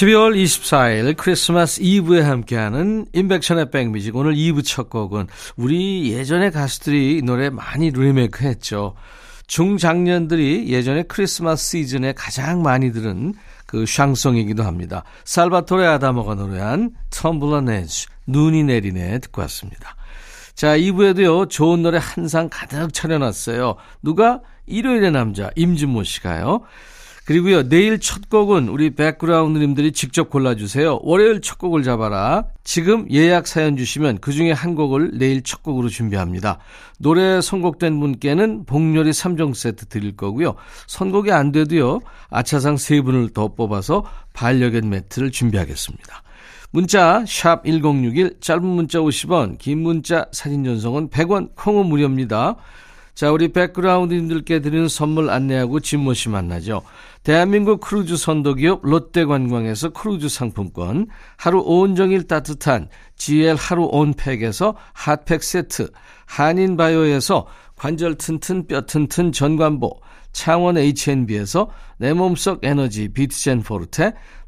12월 0.00 0.34
24일 0.34 1.14
크리스마스 1.14 1.78
이브에 1.82 2.22
함께하는 2.22 3.04
인백션의 3.12 3.70
백뮤직 3.70 4.16
오늘 4.16 4.34
2부 4.34 4.64
첫 4.64 4.88
곡은 4.88 5.26
우리 5.56 6.10
예전의 6.10 6.52
가수들이 6.52 7.18
이 7.18 7.22
노래 7.22 7.50
많이 7.50 7.90
리메이크 7.90 8.44
했죠. 8.46 8.94
중장년들이 9.46 10.68
예전에 10.68 11.02
크리스마스 11.02 11.72
시즌에 11.72 12.14
가장 12.14 12.62
많이 12.62 12.92
들은 12.92 13.34
그 13.66 13.84
샹송이기도 13.84 14.62
합니다. 14.62 15.04
살바토레 15.24 15.86
아다모가 15.86 16.34
노래한 16.34 16.92
텀블러 17.10 17.62
네즈 17.64 18.06
눈이 18.26 18.64
내리네 18.64 19.18
듣고 19.18 19.42
왔습니다. 19.42 19.96
자 20.54 20.78
2부에도요 20.78 21.50
좋은 21.50 21.82
노래 21.82 21.98
한 22.00 22.26
상 22.26 22.48
가득 22.50 22.94
차려놨어요. 22.94 23.76
누가? 24.02 24.40
일요일의 24.66 25.10
남자 25.10 25.50
임진모 25.56 26.04
씨가요. 26.04 26.62
그리고요, 27.30 27.68
내일 27.68 28.00
첫 28.00 28.28
곡은 28.28 28.68
우리 28.68 28.90
백그라운드님들이 28.90 29.92
직접 29.92 30.30
골라주세요. 30.30 30.98
월요일 31.04 31.40
첫 31.40 31.58
곡을 31.58 31.84
잡아라. 31.84 32.46
지금 32.64 33.06
예약 33.08 33.46
사연 33.46 33.76
주시면 33.76 34.18
그 34.18 34.32
중에 34.32 34.50
한 34.50 34.74
곡을 34.74 35.12
내일 35.16 35.44
첫 35.44 35.62
곡으로 35.62 35.88
준비합니다. 35.88 36.58
노래 36.98 37.40
선곡된 37.40 38.00
분께는 38.00 38.64
복요리 38.64 39.10
3종 39.12 39.54
세트 39.54 39.86
드릴 39.86 40.16
거고요. 40.16 40.56
선곡이 40.88 41.30
안 41.30 41.52
돼도요, 41.52 42.00
아차상 42.30 42.74
3분을 42.74 43.32
더 43.32 43.54
뽑아서 43.54 44.04
반려견 44.32 44.90
매트를 44.90 45.30
준비하겠습니다. 45.30 46.24
문자 46.72 47.24
1061, 47.24 48.40
짧은 48.40 48.66
문자 48.66 48.98
50원, 48.98 49.56
긴 49.58 49.84
문자 49.84 50.26
사진 50.32 50.64
전송은 50.64 51.10
100원, 51.10 51.50
콩은 51.54 51.86
무료입니다. 51.86 52.56
자, 53.20 53.30
우리 53.30 53.52
백그라운드님들께 53.52 54.60
드리는 54.60 54.88
선물 54.88 55.28
안내하고 55.28 55.80
씨 56.14 56.30
만나죠. 56.30 56.80
대한민국 57.22 57.80
크루즈 57.82 58.16
선도기업 58.16 58.80
롯데관광에서 58.82 59.90
크루즈 59.90 60.30
상품권, 60.30 61.06
하루 61.36 61.60
온종일 61.60 62.26
따뜻한 62.26 62.88
GL 63.16 63.56
하루 63.56 63.90
온팩에서 63.92 64.74
핫팩 64.94 65.42
세트, 65.42 65.90
한인바이오에서 66.24 67.46
관절 67.76 68.14
튼튼 68.14 68.66
뼈 68.66 68.80
튼튼 68.86 69.32
전관보, 69.32 70.00
창원 70.32 70.78
H&B에서 70.78 71.68
내 71.98 72.14
몸속 72.14 72.60
에너지 72.64 73.12
비트젠 73.12 73.64
포르테, 73.64 74.14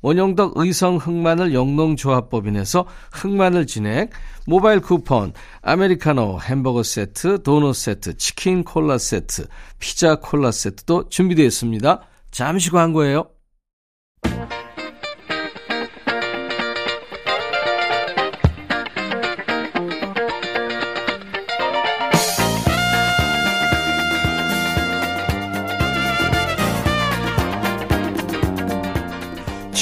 원영덕 0.00 0.52
의성 0.56 0.96
흑마늘 0.96 1.54
영농조합법인에서 1.54 2.86
흑마늘 3.12 3.66
진액, 3.66 4.10
모바일 4.46 4.80
쿠폰, 4.80 5.32
아메리카노 5.62 6.40
햄버거 6.40 6.82
세트, 6.82 7.42
도넛 7.42 7.74
세트, 7.74 8.16
치킨 8.16 8.64
콜라 8.64 8.98
세트, 8.98 9.46
피자 9.78 10.16
콜라 10.16 10.50
세트도 10.50 11.08
준비되어 11.08 11.44
있습니다. 11.46 12.02
잠시 12.30 12.70
광고예요. 12.70 13.28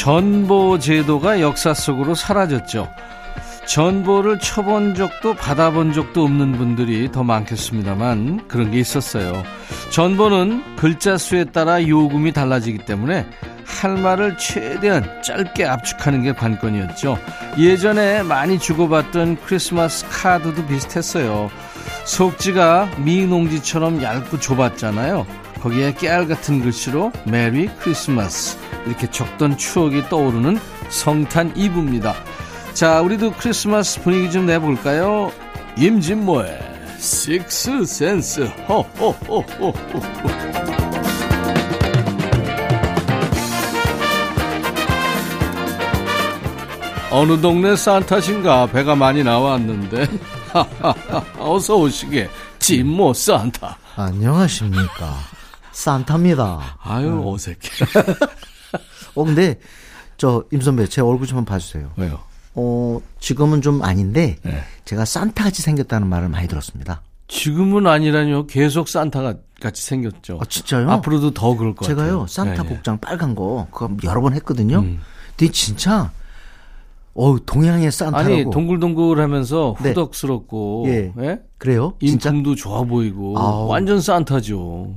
전보 0.06 0.78
제도가 0.78 1.40
역사 1.40 1.74
속으로 1.74 2.14
사라졌죠. 2.14 2.88
전보를 3.66 4.38
쳐본 4.38 4.94
적도 4.94 5.34
받아본 5.34 5.94
적도 5.94 6.22
없는 6.22 6.52
분들이 6.52 7.10
더 7.10 7.24
많겠습니다만 7.24 8.46
그런 8.46 8.70
게 8.70 8.78
있었어요. 8.78 9.42
전보는 9.90 10.76
글자 10.76 11.18
수에 11.18 11.42
따라 11.46 11.84
요금이 11.84 12.32
달라지기 12.32 12.84
때문에 12.84 13.26
할 13.64 13.96
말을 13.96 14.38
최대한 14.38 15.02
짧게 15.24 15.66
압축하는 15.66 16.22
게 16.22 16.32
관건이었죠. 16.34 17.18
예전에 17.58 18.22
많이 18.22 18.60
주고받던 18.60 19.38
크리스마스 19.44 20.06
카드도 20.08 20.68
비슷했어요. 20.68 21.50
속지가 22.04 22.90
미농지처럼 22.98 24.00
얇고 24.04 24.38
좁았잖아요. 24.38 25.26
거기에 25.60 25.94
깨알 25.94 26.28
같은 26.28 26.62
글씨로 26.62 27.12
Merry 27.24 27.68
Christmas 27.80 28.58
이렇게 28.86 29.10
적던 29.10 29.56
추억이 29.56 30.08
떠오르는 30.08 30.58
성탄 30.88 31.52
이브입니다. 31.56 32.14
자, 32.74 33.00
우리도 33.00 33.32
크리스마스 33.32 34.00
분위기 34.02 34.30
좀 34.30 34.46
내볼까요? 34.46 35.32
임진모의 35.76 36.58
식스 36.98 37.84
센스 37.84 38.42
호호호호호 38.68 39.72
어느 47.10 47.40
동네 47.40 47.76
산타신가 47.76 48.66
배가 48.66 48.94
많이 48.94 49.22
나왔는데 49.24 50.06
어서 51.38 51.76
오시게 51.76 52.28
진모 52.58 53.14
산타 53.14 53.78
안녕하십니까. 53.96 55.35
산타입니다. 55.80 56.78
아유 56.82 57.22
어색해 57.26 57.68
어, 59.14 59.24
근데, 59.24 59.58
저, 60.16 60.42
임선배, 60.50 60.86
제 60.86 61.02
얼굴 61.02 61.26
좀 61.26 61.44
봐주세요. 61.44 61.90
왜요? 61.96 62.18
어, 62.54 62.98
지금은 63.20 63.60
좀 63.62 63.82
아닌데, 63.82 64.36
네. 64.42 64.62
제가 64.86 65.04
산타 65.04 65.44
같이 65.44 65.62
생겼다는 65.62 66.06
말을 66.08 66.28
많이 66.30 66.48
들었습니다. 66.48 67.02
지금은 67.28 67.86
아니라뇨 67.86 68.46
계속 68.46 68.88
산타가 68.88 69.34
같이 69.60 69.82
생겼죠 69.82 70.38
아, 70.40 70.44
진짜요? 70.44 70.90
앞으로도 70.90 71.32
더 71.32 71.56
그럴 71.56 71.74
것 71.74 71.84
제가요, 71.86 72.20
같아요 72.20 72.26
산타 72.26 72.62
네, 72.62 72.68
네. 72.68 72.74
복장 72.74 72.98
빨간 72.98 73.34
거, 73.34 73.66
그거 73.70 73.94
여러 74.04 74.20
번 74.20 74.32
했거든요. 74.34 74.78
음. 74.80 75.00
근데 75.36 75.50
진짜, 75.52 76.10
어 77.14 77.36
동양의 77.44 77.90
산타라고. 77.90 78.32
아니 78.34 78.44
동글동글 78.50 79.18
하면서 79.20 79.74
네. 79.82 79.88
후덕스럽고 79.90 80.84
예. 80.88 81.12
예? 81.20 81.40
그래요? 81.58 81.94
진짜? 82.00 82.28
인품도 82.30 82.54
좋아 82.54 82.82
보이고 82.84 83.38
아우. 83.38 83.66
완전 83.68 84.00
산타죠. 84.00 84.94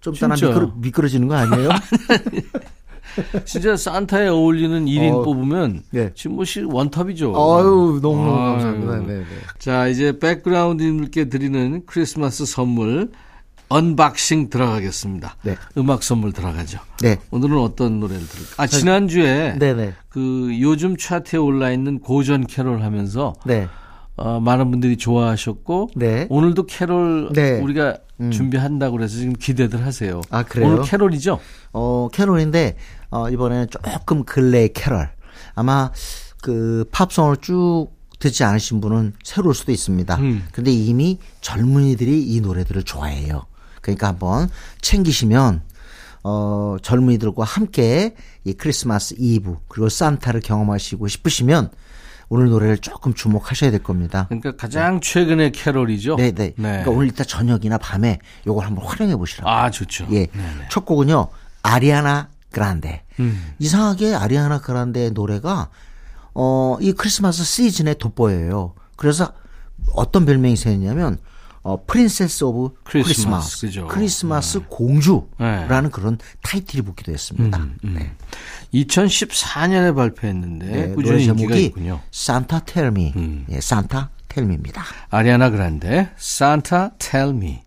좀 0.00 0.14
따라. 0.14 0.34
미끄러, 0.34 0.72
미끄러지는 0.76 1.28
거 1.28 1.34
아니에요? 1.36 1.68
진짜 3.44 3.76
산타에 3.76 4.28
어울리는 4.28 4.84
1인 4.86 5.12
어, 5.12 5.22
뽑으면 5.22 5.82
예. 5.94 6.12
진모 6.14 6.44
씨 6.44 6.62
one 6.62 6.80
top이죠. 6.80 7.30
아유, 7.30 7.98
너무너무 8.00 8.38
아유. 8.38 8.52
감사합니다. 8.52 8.96
네, 8.98 9.18
네. 9.18 9.24
자, 9.58 9.88
이제 9.88 10.18
백그라운드님들께 10.18 11.28
드리는 11.28 11.82
크리스마스 11.86 12.46
선물 12.46 13.10
unboxing 13.68 14.50
들어가겠습니다. 14.50 15.36
네. 15.42 15.56
음악 15.78 16.02
선물 16.02 16.32
들어가죠. 16.32 16.80
네. 17.02 17.18
오늘은 17.30 17.58
어떤 17.58 18.00
노래를 18.00 18.26
들을까? 18.26 18.62
아, 18.62 18.66
지난주에 18.66 19.56
네네. 19.58 19.92
그 20.08 20.56
요즘 20.60 20.96
차트에 20.96 21.38
올라 21.38 21.70
있는 21.70 22.00
고전 22.00 22.46
캐롤 22.46 22.82
하면서 22.82 23.34
네. 23.44 23.68
어, 24.20 24.38
많은 24.38 24.70
분들이 24.70 24.98
좋아하셨고 24.98 25.90
네. 25.96 26.26
오늘도 26.28 26.66
캐롤 26.66 27.30
네. 27.32 27.58
우리가 27.58 27.96
음. 28.20 28.30
준비한다고 28.30 28.98
그래서 28.98 29.16
지금 29.16 29.32
기대들 29.32 29.84
하세요. 29.84 30.20
아, 30.28 30.42
그래요? 30.42 30.68
오늘 30.68 30.82
캐롤이죠? 30.84 31.40
어, 31.72 32.08
캐롤인데, 32.12 32.76
어, 33.10 33.30
이번에는 33.30 33.68
조금 33.70 34.24
근래의 34.24 34.74
캐럴. 34.74 35.10
아마 35.54 35.90
그 36.42 36.84
팝송을 36.92 37.38
쭉 37.38 37.88
듣지 38.18 38.44
않으신 38.44 38.82
분은 38.82 39.14
새로울 39.24 39.54
수도 39.54 39.72
있습니다. 39.72 40.16
음. 40.16 40.44
근데 40.52 40.70
이미 40.70 41.18
젊은이들이 41.40 42.22
이 42.22 42.42
노래들을 42.42 42.82
좋아해요. 42.82 43.46
그러니까 43.80 44.08
한번 44.08 44.50
챙기시면, 44.82 45.62
어, 46.24 46.76
젊은이들과 46.82 47.44
함께 47.44 48.14
이 48.44 48.52
크리스마스 48.52 49.14
이브, 49.16 49.56
그리고 49.68 49.88
산타를 49.88 50.42
경험하시고 50.42 51.08
싶으시면 51.08 51.70
오늘 52.30 52.48
노래를 52.48 52.78
조금 52.78 53.12
주목하셔야 53.12 53.72
될 53.72 53.82
겁니다. 53.82 54.26
그러니까 54.28 54.54
가장 54.56 55.00
최근의 55.00 55.50
캐롤이죠. 55.50 56.14
네, 56.14 56.30
네. 56.30 56.52
그러니까 56.56 56.90
오늘 56.92 57.08
이따 57.08 57.24
저녁이나 57.24 57.76
밤에 57.76 58.20
요걸 58.46 58.64
한번 58.64 58.86
활용해 58.86 59.16
보시라고. 59.16 59.50
아, 59.50 59.68
좋죠. 59.68 60.06
예. 60.12 60.28
첫 60.70 60.86
곡은요. 60.86 61.26
아리아나 61.62 62.28
그란데. 62.52 63.02
음. 63.18 63.52
이상하게 63.58 64.14
아리아나 64.14 64.60
그란데의 64.60 65.10
노래가 65.10 65.70
어, 66.32 66.78
이 66.80 66.92
크리스마스 66.92 67.42
시즌에 67.42 67.94
돋보여요. 67.94 68.74
그래서 68.94 69.32
어떤 69.94 70.24
별명이 70.24 70.54
생겼냐면 70.54 71.18
어, 71.62 71.84
Princess 71.84 72.44
of 72.44 72.74
Christmas, 72.84 73.60
크리스마스. 73.60 73.86
크리스마스 73.94 74.60
공주라는 74.68 75.68
네. 75.84 75.88
그런 75.92 76.18
타이틀이 76.42 76.82
붙기도 76.82 77.12
했습니다. 77.12 77.58
음, 77.58 77.76
음. 77.84 77.94
네. 77.98 78.12
2014년에 78.72 79.94
발표했는데 79.94 80.66
네, 80.66 80.88
꾸준히 80.94 81.24
인기가 81.24 81.36
제목이 81.36 81.64
있군요. 81.66 82.00
산타 82.10 82.60
텔미. 82.60 83.12
음. 83.16 83.46
예, 83.50 83.60
산타 83.60 84.10
텔미입니다. 84.28 84.82
아리아나 85.10 85.50
그란데 85.50 86.10
Santa 86.18 86.88
Tell 86.98 87.30
Me. 87.36 87.62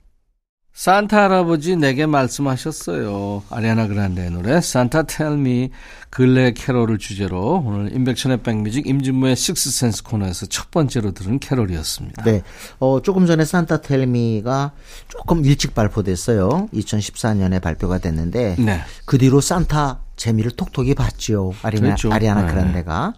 산타 0.74 1.26
할아버지 1.26 1.76
내게 1.76 2.08
말씀하셨어요. 2.08 3.44
아리아나 3.52 3.86
그란데의 3.86 4.32
노래 4.32 4.60
산타 4.60 5.04
텔미 5.04 5.70
근래 6.10 6.52
캐롤을 6.52 6.98
주제로 6.98 7.64
오늘 7.64 7.94
인백션의 7.94 8.42
백뮤직 8.42 8.88
임진무의 8.88 9.36
식스센스 9.36 10.02
코너에서 10.02 10.48
첫 10.48 10.72
번째로 10.72 11.12
들은 11.12 11.38
캐롤이었습니다. 11.38 12.24
네. 12.24 12.42
어, 12.80 13.02
조금 13.04 13.28
전에 13.28 13.46
산타 13.46 13.82
텔미가 13.82 14.72
조금 15.10 15.46
일찍 15.46 15.76
발표됐어요. 15.76 16.70
2014년에 16.74 17.62
발표가 17.62 18.00
됐는데 18.00 18.56
네. 18.58 18.82
그 19.06 19.20
뒤로 19.20 19.42
산타 19.42 20.00
재미를 20.16 20.50
톡톡히 20.52 20.96
봤죠. 20.96 21.54
아리나, 21.62 21.82
그랬죠. 21.82 22.12
아리아나 22.12 22.48
네. 22.48 22.52
그란데가. 22.52 23.14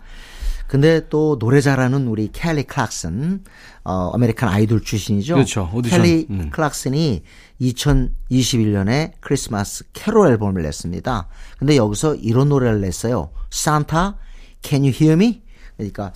근데 0.67 1.07
또 1.09 1.37
노래 1.37 1.61
잘하는 1.61 2.07
우리 2.07 2.29
켈리 2.31 2.63
클락슨, 2.63 3.43
어, 3.83 4.11
American 4.13 4.49
Idol 4.49 4.81
출신이죠. 4.81 5.35
그렇죠. 5.35 5.69
오디션. 5.73 6.01
켈리 6.01 6.27
음. 6.29 6.49
클락슨이 6.51 7.23
2021년에 7.61 9.11
크리스마스 9.19 9.85
캐롤 9.93 10.27
앨범을 10.27 10.63
냈습니다. 10.63 11.27
근데 11.57 11.77
여기서 11.77 12.15
이런 12.15 12.49
노래를 12.49 12.81
냈어요. 12.81 13.29
Santa, 13.51 14.17
can 14.61 14.83
you 14.83 14.91
hear 14.93 15.13
me? 15.13 15.43
그러니까 15.77 16.11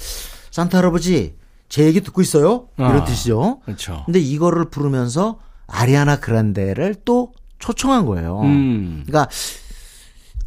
산타 0.52 0.80
할아버지 0.80 1.36
제 1.70 1.86
얘기 1.86 2.02
듣고 2.02 2.22
있어요? 2.22 2.68
이런 2.78 3.02
아, 3.02 3.04
뜻이죠. 3.04 3.62
그렇죠. 3.64 4.04
근데 4.06 4.20
이거를 4.20 4.70
부르면서 4.70 5.40
아리아나 5.68 6.20
그란데를 6.20 6.96
또 7.06 7.32
초청한 7.60 8.06
거예요. 8.06 8.42
음. 8.42 9.04
그러니까 9.06 9.30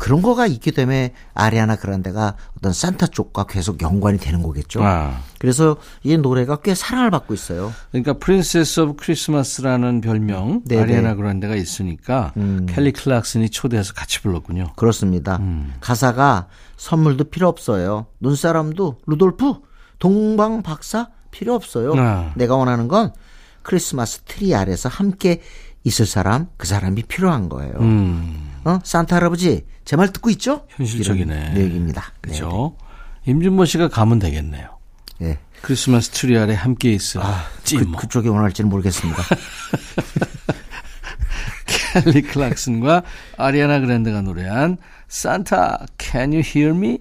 그런 0.02 0.20
거가 0.20 0.48
있기 0.48 0.72
때문에 0.72 1.12
아리아나 1.32 1.76
그란데가 1.76 2.34
어떤 2.58 2.72
산타 2.72 3.06
쪽과 3.06 3.44
계속 3.44 3.80
연관이 3.82 4.18
되는 4.18 4.42
거겠죠. 4.42 4.82
아. 4.82 5.20
그래서 5.38 5.76
이 6.02 6.16
노래가 6.16 6.56
꽤 6.56 6.74
사랑을 6.74 7.12
받고 7.12 7.32
있어요. 7.34 7.72
그러니까 7.92 8.14
Princess 8.14 8.80
of 8.80 8.96
Christmas라는 8.96 10.00
별명 10.00 10.62
네네. 10.64 10.80
음. 10.80 10.82
아리아나 10.82 11.14
그란데가 11.14 11.54
있으니까 11.54 12.32
켈리 12.66 12.90
클락슨이 12.90 13.50
초대해서 13.50 13.92
같이 13.92 14.20
불렀군요. 14.22 14.72
그렇습니다. 14.74 15.36
음. 15.36 15.72
가사가 15.78 16.48
선물도 16.76 17.30
필요 17.30 17.46
없어요. 17.46 18.06
눈사람도 18.18 19.02
루돌프, 19.06 19.54
동방 20.00 20.64
박사 20.64 21.10
필요 21.30 21.54
없어요. 21.54 21.94
아. 21.96 22.32
내가 22.34 22.56
원하는 22.56 22.88
건 22.88 23.12
크리스마스 23.62 24.22
트리 24.22 24.52
아래서 24.52 24.88
함께 24.88 25.40
있을 25.84 26.06
사람, 26.06 26.48
그 26.56 26.66
사람이 26.66 27.04
필요한 27.04 27.48
거예요. 27.48 27.74
음. 27.78 28.51
어? 28.64 28.78
산타 28.84 29.16
할아버지, 29.16 29.64
제 29.84 29.96
말 29.96 30.12
듣고 30.12 30.30
있죠? 30.30 30.66
현실적이네. 30.68 31.54
얘기입니다. 31.56 32.12
그죠? 32.20 32.76
임진모 33.26 33.64
씨가 33.64 33.88
가면 33.88 34.18
되겠네요. 34.18 34.78
네. 35.18 35.28
네. 35.28 35.38
크리스마스 35.60 36.10
트리 36.10 36.36
아래 36.38 36.54
함께 36.54 36.92
있을 36.92 37.20
그, 37.20 37.26
진모. 37.64 37.98
그쪽에 37.98 38.28
원할지는 38.28 38.68
모르겠습니다. 38.68 39.22
켈리 42.02 42.22
클락슨과 42.22 43.02
아리아나 43.36 43.78
그란데가 43.80 44.22
노래한 44.22 44.78
Santa 45.08 45.86
Can 45.98 46.32
You 46.32 46.42
Hear 46.44 46.76
Me? 46.76 46.98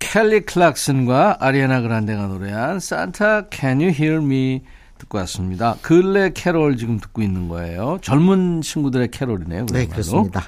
켈리 0.00 0.40
클락슨과 0.44 1.38
아리아나 1.40 1.80
그란데가 1.80 2.26
노래한 2.26 2.80
Santa 2.80 3.48
Can 3.50 3.80
You 3.80 3.94
Hear 3.94 4.22
Me? 4.22 4.62
듣고 4.98 5.18
왔습니다. 5.18 5.76
근래 5.82 6.30
캐롤 6.32 6.76
지금 6.76 6.98
듣고 7.00 7.20
있는 7.22 7.48
거예요. 7.48 7.98
젊은 8.00 8.60
친구들의 8.62 9.10
캐롤이네요. 9.10 9.66
네, 9.66 9.86
그야말로. 9.86 9.90
그렇습니다. 9.92 10.44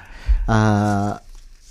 아, 0.47 1.19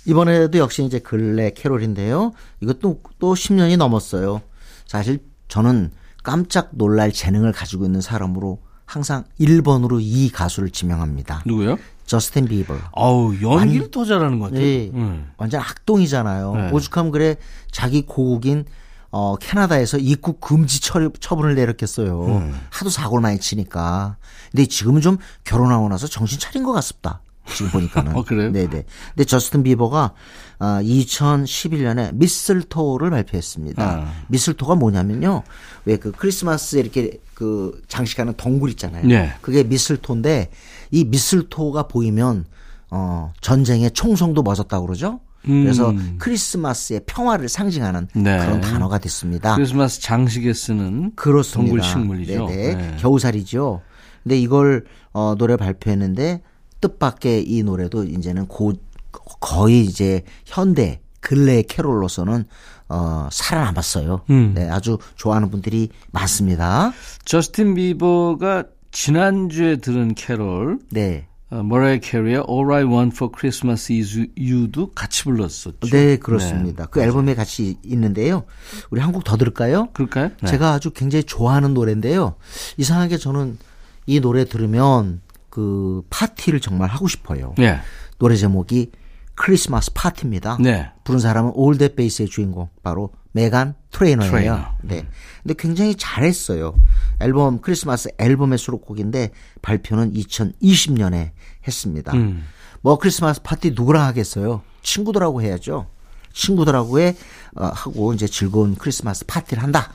이번에도 0.05 0.57
역시 0.59 0.83
이제 0.85 0.99
근래 0.99 1.51
캐롤인데요. 1.51 2.31
이것도 2.61 3.01
또 3.19 3.33
10년이 3.33 3.77
넘었어요. 3.77 4.41
사실 4.85 5.19
저는 5.49 5.91
깜짝 6.23 6.69
놀랄 6.71 7.11
재능을 7.11 7.51
가지고 7.51 7.85
있는 7.85 8.01
사람으로 8.01 8.59
항상 8.85 9.25
1번으로 9.39 9.99
이 10.01 10.29
가수를 10.29 10.69
지명합니다. 10.69 11.43
누구요? 11.45 11.77
저스틴 12.05 12.45
비버. 12.45 12.75
아우 12.95 13.35
연기를 13.41 13.91
더 13.91 14.05
잘하는 14.05 14.39
것 14.39 14.45
같아요. 14.45 14.61
네. 14.61 14.91
음. 14.93 15.29
완전 15.35 15.61
악동이잖아요. 15.61 16.55
네. 16.55 16.71
오죽하면 16.71 17.11
그래 17.11 17.35
자기 17.69 18.05
고국인 18.05 18.63
어 19.11 19.35
캐나다에서 19.35 19.97
입국 19.97 20.39
금지 20.39 20.79
처, 20.79 21.09
처분을 21.19 21.55
내렸겠어요. 21.55 22.25
음. 22.27 22.59
하도 22.69 22.89
사고를 22.89 23.21
많이 23.21 23.39
치니까. 23.39 24.15
근데 24.51 24.65
지금은 24.65 25.01
좀 25.01 25.17
결혼하고 25.43 25.89
나서 25.89 26.07
정신 26.07 26.39
차린 26.39 26.63
것 26.63 26.71
같습니다. 26.71 27.21
지금 27.53 27.71
보니까는. 27.71 28.15
어, 28.15 28.23
그래요? 28.23 28.51
네네. 28.51 28.67
근데 29.15 29.23
저스틴 29.25 29.63
비버가 29.63 30.13
아, 30.59 30.79
2011년에 30.83 32.15
미슬토를 32.15 33.09
발표했습니다. 33.09 33.83
아. 33.83 34.11
미슬토가 34.27 34.75
뭐냐면요. 34.75 35.43
왜 35.85 35.97
그 35.97 36.11
크리스마스에 36.11 36.79
이렇게 36.81 37.19
그 37.33 37.81
장식하는 37.87 38.33
덩굴 38.37 38.69
있잖아요. 38.71 39.05
네. 39.07 39.33
그게 39.41 39.63
미슬토인데 39.63 40.49
이 40.91 41.05
미슬토가 41.05 41.87
보이면 41.87 42.45
어 42.91 43.33
전쟁의 43.41 43.91
총성도 43.91 44.43
멎었다고 44.43 44.85
그러죠. 44.85 45.19
그래서 45.43 45.93
크리스마스의 46.17 47.01
평화를 47.05 47.47
상징하는 47.47 48.07
음. 48.17 48.23
네. 48.23 48.37
그런 48.37 48.59
단어가 48.59 48.97
됐습니다. 48.97 49.55
크리스마스 49.55 50.01
장식에 50.01 50.51
쓰는 50.53 51.13
그렇습니다. 51.15 51.71
동굴 51.71 51.83
식물이죠. 51.83 52.47
네네. 52.47 52.75
네. 52.75 52.95
겨우살이죠. 52.99 53.81
근데 54.23 54.37
이걸 54.37 54.85
어 55.13 55.35
노래 55.37 55.55
발표했는데 55.55 56.41
뜻밖의 56.87 57.43
이 57.49 57.63
노래도 57.63 58.03
이제는 58.03 58.47
고 58.47 58.73
거의 59.11 59.81
이제 59.83 60.23
현대 60.45 60.99
근래 61.19 61.61
캐롤로서는 61.61 62.45
어 62.89 63.27
살아남았어요. 63.31 64.21
음. 64.29 64.53
네, 64.55 64.69
아주 64.69 64.97
좋아하는 65.15 65.49
분들이 65.49 65.89
많습니다. 66.11 66.93
저스틴 67.25 67.75
비버가 67.75 68.63
지난주에 68.91 69.77
들은 69.77 70.15
캐롤 70.15 70.79
네. 70.91 71.27
어, 71.49 71.63
머라이 71.63 71.99
캐리의 72.01 72.43
All 72.49 72.71
I 72.73 72.83
Want 72.83 73.15
for 73.15 73.31
Christmas 73.37 73.91
Is 73.91 74.27
You도 74.37 74.91
같이 74.91 75.23
불렀었죠. 75.23 75.87
네, 75.91 76.17
그렇습니다. 76.17 76.85
그 76.87 77.01
앨범에 77.01 77.35
같이 77.35 77.77
있는데요. 77.83 78.43
우리 78.89 78.99
한 79.01 79.11
곡 79.13 79.23
더 79.23 79.37
들을까요? 79.37 79.87
그럴까요? 79.93 80.31
네. 80.41 80.47
제가 80.47 80.73
아주 80.73 80.91
굉장히 80.91 81.23
좋아하는 81.23 81.73
노래인데요. 81.73 82.35
이상하게 82.77 83.17
저는 83.17 83.57
이 84.05 84.19
노래 84.19 84.43
들으면 84.45 85.21
그 85.57 86.03
파티를 86.11 86.59
정말 86.59 86.87
하고 86.91 87.07
싶어요. 87.07 87.55
네. 87.57 87.79
노래 88.19 88.35
제목이 88.35 88.91
크리스마스 89.33 89.91
파티입니다. 89.91 90.59
네. 90.59 90.91
부른 91.03 91.19
사람은 91.19 91.53
All 91.55 91.72
That 91.72 91.95
Bass의 91.95 92.29
주인공 92.29 92.69
바로 92.83 93.09
메간 93.31 93.73
트레이너예요. 93.89 94.31
트레이너. 94.31 94.57
네. 94.83 95.07
근데 95.41 95.55
굉장히 95.57 95.95
잘했어요. 95.95 96.75
앨범 97.19 97.59
크리스마스 97.59 98.09
앨범의 98.19 98.59
수록곡인데 98.59 99.31
발표는 99.63 100.13
2020년에 100.13 101.31
했습니다. 101.67 102.13
음. 102.13 102.45
뭐 102.81 102.99
크리스마스 102.99 103.41
파티 103.41 103.71
누구랑 103.71 104.03
하겠어요? 104.03 104.61
친구들하고 104.83 105.41
해야죠. 105.41 105.87
친구들하고 106.33 106.99
해 106.99 107.15
어, 107.55 107.65
하고 107.65 108.13
이제 108.13 108.27
즐거운 108.27 108.75
크리스마스 108.75 109.25
파티를 109.25 109.63
한다. 109.63 109.91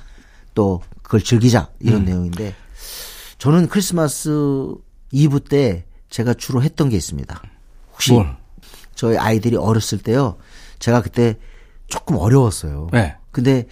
또 0.57 0.83
그걸 1.03 1.21
즐기자 1.21 1.69
이런 1.79 2.01
음. 2.01 2.05
내용인데 2.07 2.57
저는 3.39 3.69
크리스마스 3.69 4.75
이브 5.13 5.41
때 5.41 5.85
제가 6.11 6.35
주로 6.35 6.63
했던 6.63 6.89
게 6.89 6.97
있습니다. 6.97 7.41
혹시 7.93 8.13
뭘? 8.13 8.37
저희 8.95 9.17
아이들이 9.17 9.57
어렸을 9.57 9.99
때요. 9.99 10.37
제가 10.79 11.03
그때 11.03 11.39
조금 11.87 12.17
어려웠어요. 12.17 12.89
네. 12.93 13.17
근데 13.31 13.67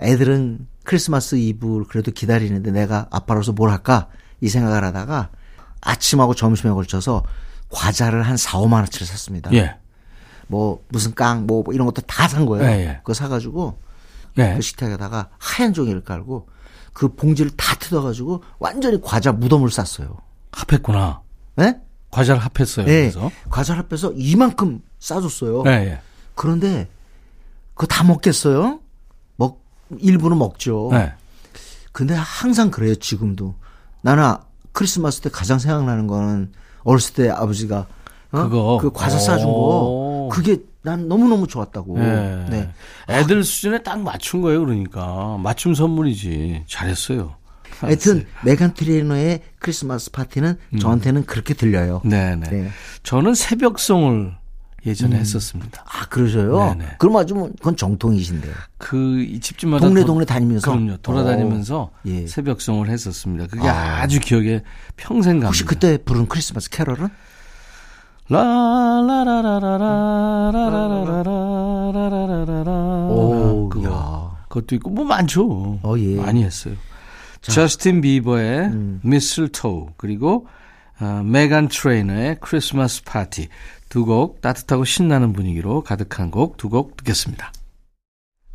애들은 0.00 0.66
크리스마스 0.84 1.36
이브를 1.36 1.84
그래도 1.86 2.10
기다리는데 2.10 2.70
내가 2.72 3.06
아빠로서 3.10 3.52
뭘 3.52 3.70
할까 3.70 4.08
이 4.40 4.48
생각을 4.48 4.82
하다가 4.84 5.30
아침하고 5.82 6.34
점심에 6.34 6.72
걸쳐서 6.72 7.22
과자를 7.68 8.22
한 8.22 8.36
4, 8.36 8.58
5만 8.58 8.72
원치를 8.74 9.06
샀습니다. 9.06 9.52
예. 9.52 9.76
뭐 10.48 10.82
무슨 10.88 11.14
깡, 11.14 11.46
뭐 11.46 11.62
이런 11.72 11.86
것도 11.86 12.02
다 12.02 12.26
산 12.26 12.44
거예요. 12.46 12.64
예, 12.68 12.86
예. 12.86 12.94
그거 12.98 13.14
사가지고 13.14 13.78
네. 14.34 14.56
그 14.56 14.62
식탁에다가 14.62 15.28
하얀 15.38 15.72
종이를 15.72 16.02
깔고 16.02 16.48
그 16.92 17.14
봉지를 17.14 17.52
다 17.56 17.76
뜯어가지고 17.76 18.42
완전히 18.58 19.00
과자 19.00 19.30
무덤을 19.32 19.70
쌌어요. 19.70 20.16
합했구나. 20.52 21.20
예? 21.60 21.76
과자를 22.10 22.40
합했어요. 22.40 22.86
네. 22.86 23.02
그래서. 23.10 23.30
과자를 23.50 23.84
합해서 23.84 24.12
이만큼 24.16 24.82
싸줬어요. 24.98 25.62
네, 25.62 25.70
예. 25.70 26.00
그런데 26.34 26.88
그거 27.74 27.86
다 27.86 28.02
먹겠어요? 28.04 28.80
먹 29.36 29.62
일부는 29.98 30.38
먹죠. 30.38 30.88
네. 30.92 31.12
근데 31.92 32.14
항상 32.14 32.70
그래요. 32.70 32.94
지금도 32.94 33.54
나는 34.02 34.22
아- 34.24 34.40
크리스마스 34.72 35.20
때 35.20 35.30
가장 35.30 35.58
생각나는 35.58 36.06
거는 36.06 36.52
어렸을 36.84 37.14
때 37.14 37.28
아버지가 37.30 37.86
어? 38.32 38.42
그거. 38.44 38.78
그 38.80 38.90
과자 38.92 39.18
싸준 39.18 39.46
거 39.46 39.52
오. 39.52 40.28
그게 40.30 40.58
난 40.82 41.08
너무 41.08 41.28
너무 41.28 41.46
좋았다고. 41.46 41.98
네. 41.98 42.46
네. 42.48 42.72
애들 43.08 43.42
수준에 43.44 43.82
딱 43.82 44.00
맞춘 44.00 44.40
거예요, 44.40 44.60
그러니까. 44.64 45.36
맞춤 45.38 45.74
선물이지. 45.74 46.64
잘했어요. 46.68 47.34
하여튼 47.86 48.26
메간 48.44 48.74
트레이너의 48.74 49.40
크리스마스 49.58 50.10
파티는 50.10 50.56
저한테는 50.80 51.24
그렇게 51.26 51.54
들려요. 51.54 52.00
네네. 52.04 52.48
네. 52.50 52.68
저는 53.02 53.34
새벽송을 53.34 54.34
예전에 54.86 55.16
했었습니다. 55.16 55.84
아, 55.86 56.06
그러셔요? 56.06 56.74
네네. 56.78 56.92
그럼 56.98 57.16
아주 57.16 57.34
뭐 57.34 57.50
그건 57.58 57.76
정통이신데요. 57.76 58.52
그 58.78 59.20
이 59.20 59.38
집집마다 59.40 59.84
동네 59.86 60.00
도- 60.00 60.06
동네 60.06 60.24
다니면서? 60.24 60.70
그럼요. 60.70 60.96
돌아다니면서 60.98 61.78
어, 61.80 61.90
예. 62.06 62.26
새벽송을 62.26 62.88
했었습니다. 62.88 63.46
그게 63.46 63.68
아. 63.68 64.06
주 64.06 64.20
기억에 64.20 64.62
평생 64.96 65.32
갑니다. 65.34 65.48
혹시 65.48 65.64
그때 65.64 65.98
부른 66.02 66.28
크리스마스 66.28 66.70
캐럴은? 66.70 67.08
라라라라라라라라라라라라라 71.80 72.72
오, 73.10 73.68
그거 73.68 73.90
야. 73.90 74.30
그것도 74.48 74.74
있고 74.76 74.90
뭐 74.90 75.04
많죠. 75.04 75.78
어, 75.82 75.94
예. 75.98 76.16
많이 76.16 76.42
했어요. 76.42 76.74
저스틴 77.40 78.00
비버의 78.00 78.60
음. 78.68 79.00
Mistletoe 79.02 79.90
그리고 79.96 80.46
어, 81.00 81.22
메간 81.24 81.68
트레이너의 81.68 82.36
크리스마스 82.40 83.02
파티 83.04 83.48
두 83.88 84.04
곡 84.04 84.40
따뜻하고 84.40 84.84
신나는 84.84 85.32
분위기로 85.32 85.82
가득한 85.82 86.30
곡두곡 86.30 86.96
듣겠습니다. 86.98 87.52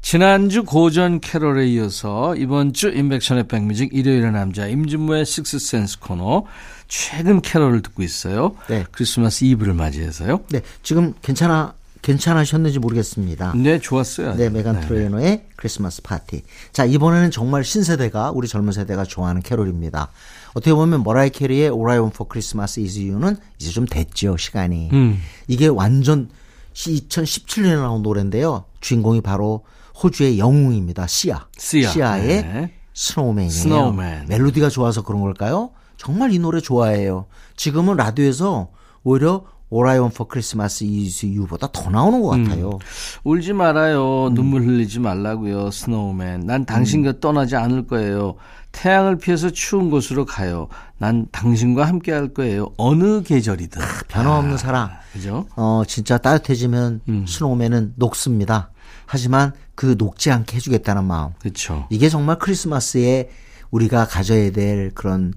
지난주 0.01 0.63
고전 0.63 1.19
캐롤에 1.19 1.67
이어서 1.69 2.35
이번 2.35 2.73
주 2.73 2.89
임백천의 2.89 3.47
백뮤직 3.47 3.89
일요일의 3.91 4.31
남자 4.31 4.67
임진모의 4.67 5.25
식스센스 5.25 5.99
코너 5.99 6.45
최근 6.87 7.41
캐롤을 7.41 7.81
듣고 7.81 8.03
있어요. 8.03 8.55
네. 8.69 8.85
크리스마스 8.91 9.43
이브를 9.45 9.73
맞이해서요. 9.73 10.41
네, 10.51 10.61
지금 10.83 11.15
괜찮아, 11.23 11.73
괜찮으셨는지 12.05 12.77
모르겠습니다. 12.77 13.53
네, 13.55 13.79
좋았어요. 13.79 14.35
네, 14.35 14.49
메간 14.49 14.79
네. 14.79 14.87
트레이너의 14.87 15.45
크리스마스 15.55 16.03
파티. 16.03 16.43
자, 16.71 16.85
이번에는 16.85 17.31
정말 17.31 17.63
신세대가, 17.63 18.29
우리 18.29 18.47
젊은 18.47 18.73
세대가 18.73 19.03
좋아하는 19.03 19.41
캐롤입니다. 19.41 20.11
어떻게 20.53 20.71
보면 20.71 21.03
머라이 21.03 21.31
캐리의 21.31 21.71
All 21.71 21.89
I 21.89 21.97
Want 21.97 22.15
for 22.15 22.29
Christmas 22.31 22.79
is 22.79 22.99
You는 22.99 23.37
이제 23.59 23.71
좀 23.71 23.87
됐죠, 23.87 24.37
시간이. 24.37 24.91
음. 24.93 25.19
이게 25.47 25.65
완전 25.65 26.29
2017년에 26.75 27.75
나온 27.77 28.03
노래인데요. 28.03 28.65
주인공이 28.81 29.21
바로 29.21 29.65
호주의 30.03 30.37
영웅입니다. 30.37 31.07
시아. 31.07 31.47
시아. 31.57 31.89
시아의 31.89 32.27
네. 32.27 32.71
Snowman이에요. 32.93 33.51
Snowman. 33.51 34.25
멜로디가 34.27 34.69
좋아서 34.69 35.01
그런 35.01 35.21
걸까요? 35.21 35.71
정말 35.97 36.31
이 36.33 36.37
노래 36.37 36.61
좋아해요. 36.61 37.25
지금은 37.55 37.97
라디오에서 37.97 38.69
오히려 39.03 39.45
Want 39.83 40.13
for 40.15 40.27
Christmas 40.29 40.83
is 40.83 41.25
You보다 41.25 41.67
더 41.71 41.89
나오는 41.89 42.21
것 42.21 42.29
같아요. 42.29 42.79
울지 43.23 43.53
말아요. 43.53 44.27
음. 44.27 44.33
눈물 44.33 44.61
흘리지 44.63 44.99
말라고요. 44.99 45.71
Snowman. 45.71 46.41
난 46.41 46.65
당신과 46.65 47.19
떠나지 47.19 47.55
않을 47.55 47.87
거예요. 47.87 48.35
태양을 48.71 49.17
피해서 49.17 49.49
추운 49.49 49.89
곳으로 49.89 50.25
가요. 50.25 50.67
난 50.97 51.27
당신과 51.31 51.85
함께 51.85 52.11
할 52.11 52.33
거예요. 52.33 52.71
어느 52.77 53.21
계절이든. 53.23 53.81
변함없는 54.09 54.57
사랑. 54.57 54.91
그죠? 55.13 55.45
어, 55.55 55.83
진짜 55.87 56.17
따뜻해지면 56.17 57.01
스노우맨은 57.27 57.93
녹습니다. 57.95 58.71
하지만 59.05 59.53
그 59.75 59.95
녹지 59.97 60.31
않게 60.31 60.55
해주겠다는 60.57 61.03
마음. 61.05 61.31
그렇죠. 61.39 61.87
이게 61.89 62.09
정말 62.09 62.37
크리스마스에 62.39 63.29
우리가 63.71 64.05
가져야 64.05 64.51
될 64.51 64.91
그런 64.93 65.33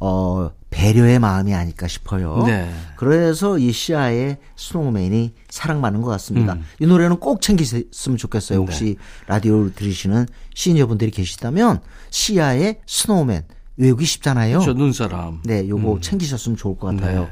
어 0.00 0.50
배려의 0.70 1.18
마음이 1.18 1.54
아닐까 1.54 1.88
싶어요. 1.88 2.42
네. 2.46 2.70
그래서 2.96 3.58
이 3.58 3.72
시아의 3.72 4.38
스노우맨이 4.56 5.34
사랑받는 5.48 6.02
것 6.02 6.10
같습니다. 6.10 6.54
음. 6.54 6.64
이 6.80 6.86
노래는 6.86 7.16
꼭 7.18 7.40
챙기셨으면 7.40 8.18
좋겠어요. 8.18 8.58
혹시 8.58 8.84
네. 8.84 8.94
라디오를 9.26 9.74
들으시는 9.74 10.26
시니어분들이 10.54 11.10
계시다면 11.10 11.80
시아의 12.10 12.80
Snowman 12.86 13.44
외우기 13.78 14.04
쉽잖아요. 14.04 14.60
저 14.60 14.72
눈사람. 14.72 15.40
네, 15.44 15.66
요거 15.68 16.00
챙기셨으면 16.00 16.56
좋을 16.56 16.76
것 16.76 16.88
같아요. 16.88 17.22
네. 17.22 17.28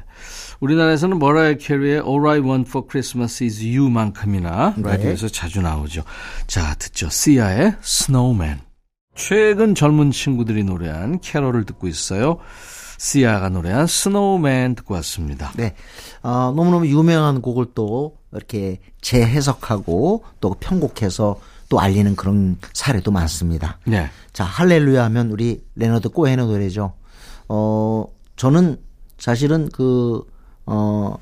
우리나라에서는 0.61 1.19
머라이 1.19 1.59
캐리의 1.59 2.03
All 2.07 2.27
I 2.27 2.39
Want 2.39 2.69
for 2.69 2.87
Christmas 2.89 3.43
is 3.43 3.63
You만큼이나 3.63 4.75
네. 4.77 4.83
라디오에서 4.83 5.29
자주 5.29 5.61
나오죠. 5.61 6.05
자, 6.47 6.75
듣죠. 6.75 7.11
시아의 7.11 7.75
Snowman. 7.83 8.61
최근 9.17 9.75
젊은 9.75 10.13
친구들이 10.13 10.63
노래한 10.63 11.21
캐롤을 11.21 11.65
듣고 11.65 11.89
있어요. 11.89 12.39
시아가 12.99 13.49
노래한 13.49 13.85
Snowman 13.85 14.75
듣고 14.77 14.95
왔습니다. 14.95 15.53
네. 15.57 15.75
어, 16.23 16.53
너무너무 16.57 16.87
유명한 16.87 17.43
곡을 17.43 17.67
또 17.75 18.17
이렇게 18.33 18.81
재해석하고 19.01 20.25
또 20.41 20.55
편곡해서 20.55 21.41
또 21.69 21.81
알리는 21.81 22.17
그런 22.17 22.59
사례도 22.73 23.11
많습니다. 23.11 23.79
네. 23.85 24.11
자, 24.33 24.45
할렐루야 24.45 25.05
하면 25.05 25.31
우리 25.31 25.65
레너드 25.75 26.09
코헨의 26.09 26.47
노래죠. 26.47 26.95
어, 27.49 28.07
저는 28.37 28.81
사실은 29.19 29.69
그, 29.71 30.23
어, 30.67 31.17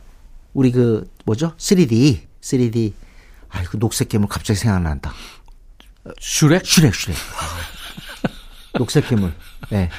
우리 0.53 0.71
그, 0.71 1.11
뭐죠? 1.25 1.55
3D, 1.57 2.21
3D. 2.41 2.93
아이, 3.49 3.65
그 3.65 3.79
녹색 3.79 4.09
괴물 4.09 4.29
갑자기 4.29 4.59
생각난다. 4.59 5.13
슈렉? 6.21 6.67
슈렉, 6.67 6.95
슈렉. 6.95 7.17
녹색 8.79 9.09
괴물. 9.09 9.33
예. 9.73 9.77
네. 9.77 9.91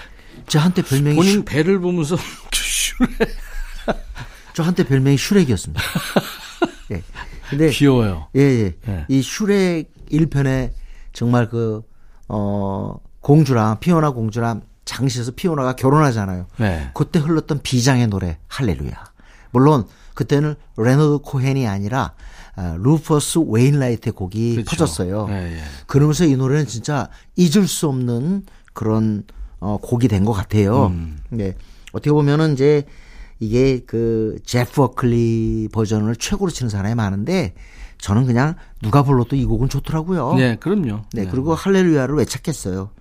저 0.48 0.60
한때 0.60 0.82
별명이 0.82 1.16
본인 1.16 1.34
슈, 1.40 1.46
배를 1.46 1.80
보면서 1.80 2.18
슈렉. 2.54 3.36
저 4.54 4.64
한때 4.64 4.84
별명이 4.84 5.18
슈렉이었습니다. 5.18 5.82
예. 6.92 7.04
근데 7.50 7.70
귀여워요. 7.70 8.28
예, 8.36 8.42
예. 8.42 8.74
예. 8.88 9.06
이 9.08 9.22
슈렉 9.22 9.92
1편에 10.12 10.72
정말 11.14 11.50
그, 11.50 11.82
어, 12.28 12.98
공주랑, 13.22 13.80
피오나 13.80 14.12
공주랑 14.12 14.62
장시에서 14.86 15.32
피오나가 15.32 15.76
결혼하잖아요. 15.76 16.48
네. 16.58 16.92
그때 16.94 17.20
흘렀던 17.20 17.62
비장의 17.64 18.08
노래, 18.08 18.38
할렐루야. 18.48 19.04
물론, 19.52 19.86
그때는 20.14 20.56
레너드 20.78 21.20
코헨이 21.24 21.68
아니라, 21.68 22.14
아, 22.56 22.76
루퍼스 22.80 23.40
웨인라이트의 23.48 24.14
곡이 24.14 24.54
그렇죠. 24.54 24.70
퍼졌어요. 24.70 25.28
예, 25.30 25.58
예. 25.58 25.64
그러면서 25.88 26.24
이 26.26 26.36
노래는 26.36 26.68
진짜 26.68 27.10
잊을 27.36 27.68
수 27.68 27.88
없는 27.88 28.46
그런, 28.74 29.24
어, 29.66 29.78
곡이 29.82 30.08
된 30.08 30.24
것 30.26 30.32
같아요. 30.34 30.88
음. 30.88 31.18
네. 31.30 31.56
어떻게 31.92 32.12
보면은 32.12 32.54
이제 32.54 32.84
이게 33.40 33.80
그 33.86 34.38
제프 34.46 34.80
워클리 34.82 35.70
버전을 35.74 36.16
최고로 36.18 36.52
치는 36.52 36.70
사람이 36.70 36.94
많은데 36.96 37.56
저는 37.98 38.26
그냥 38.28 38.56
누가 38.82 39.02
불러도 39.04 39.36
이 39.36 39.44
곡은 39.46 39.70
좋더라고요. 39.70 40.36
네, 40.36 40.56
그럼요. 40.58 41.02
네, 41.14 41.26
그리고 41.26 41.56
할렐루야를 41.56 42.16
왜 42.16 42.26
찾겠어요? 42.26 42.92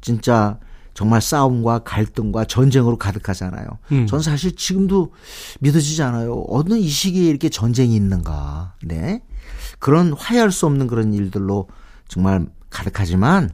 진짜 0.00 0.58
정말 0.94 1.20
싸움과 1.20 1.80
갈등과 1.80 2.46
전쟁으로 2.46 2.96
가득하잖아요. 2.96 3.66
음. 3.92 4.06
전 4.06 4.22
사실 4.22 4.56
지금도 4.56 5.12
믿어지지 5.60 6.02
않아요. 6.02 6.44
어느 6.48 6.74
이 6.74 6.88
시기에 6.88 7.28
이렇게 7.28 7.50
전쟁이 7.50 7.94
있는가. 7.94 8.74
네. 8.82 9.22
그런 9.78 10.14
화해할 10.14 10.50
수 10.50 10.64
없는 10.66 10.86
그런 10.86 11.12
일들로 11.12 11.68
정말 12.08 12.46
가득하지만 12.70 13.50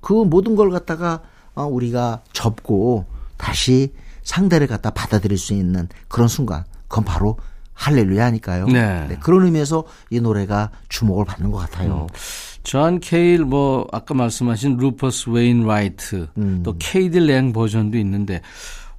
그 0.00 0.12
모든 0.12 0.54
걸 0.54 0.70
갖다가 0.70 1.22
어, 1.54 1.64
우리가 1.64 2.22
접고 2.32 3.06
다시 3.36 3.92
상대를 4.22 4.66
갖다 4.66 4.90
받아들일 4.90 5.38
수 5.38 5.52
있는 5.52 5.88
그런 6.08 6.28
순간. 6.28 6.64
그건 6.88 7.04
바로 7.04 7.36
할렐루야니까요. 7.74 8.66
네. 8.66 9.18
그런 9.20 9.44
의미에서 9.44 9.84
이 10.10 10.20
노래가 10.20 10.70
주목을 10.88 11.24
받는 11.24 11.50
것 11.50 11.58
같아요. 11.58 12.06
존 12.62 12.98
케일 13.00 13.44
뭐 13.44 13.86
아까 13.92 14.14
말씀하신 14.14 14.78
루퍼스 14.78 15.30
웨인 15.30 15.66
라이트 15.66 16.28
음. 16.38 16.62
또 16.64 16.74
케이디 16.78 17.20
랭 17.20 17.52
버전도 17.52 17.98
있는데 17.98 18.40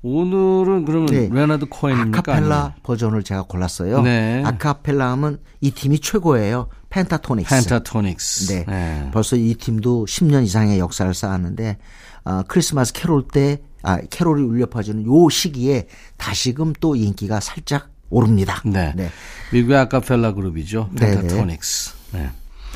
오늘은 0.03 0.85
그러면 0.85 1.07
네. 1.07 1.29
레나드 1.31 1.65
코엔입니까? 1.67 2.19
아카펠라 2.19 2.55
아니면 2.55 2.73
버전을 2.83 3.23
제가 3.23 3.43
골랐어요. 3.43 4.03
네. 4.03 4.43
아카펠라 4.45 5.11
하면 5.13 5.39
이 5.61 5.71
팀이 5.71 5.99
최고예요. 5.99 6.67
펜타토닉스. 6.91 7.55
펜타토닉스. 7.55 8.53
네. 8.53 8.65
네. 8.67 9.09
벌써 9.11 9.35
이 9.35 9.55
팀도 9.55 10.05
10년 10.05 10.43
이상의 10.43 10.77
역사를 10.77 11.11
쌓았는데 11.11 11.79
아, 12.25 12.43
크리스마스 12.47 12.91
캐롤 12.91 13.27
때 13.27 13.61
아, 13.83 13.99
캐롤이 14.09 14.43
울려 14.43 14.65
퍼지는 14.65 15.05
요 15.05 15.29
시기에 15.29 15.87
다시금 16.17 16.73
또 16.81 16.95
인기가 16.95 17.39
살짝 17.39 17.89
오릅니다. 18.09 18.61
네. 18.65 18.93
미국의 19.53 19.77
아카펠라 19.77 20.33
그룹이죠. 20.33 20.89
네, 20.93 21.15
펜타토닉스. 21.21 21.91
네. 22.13 22.29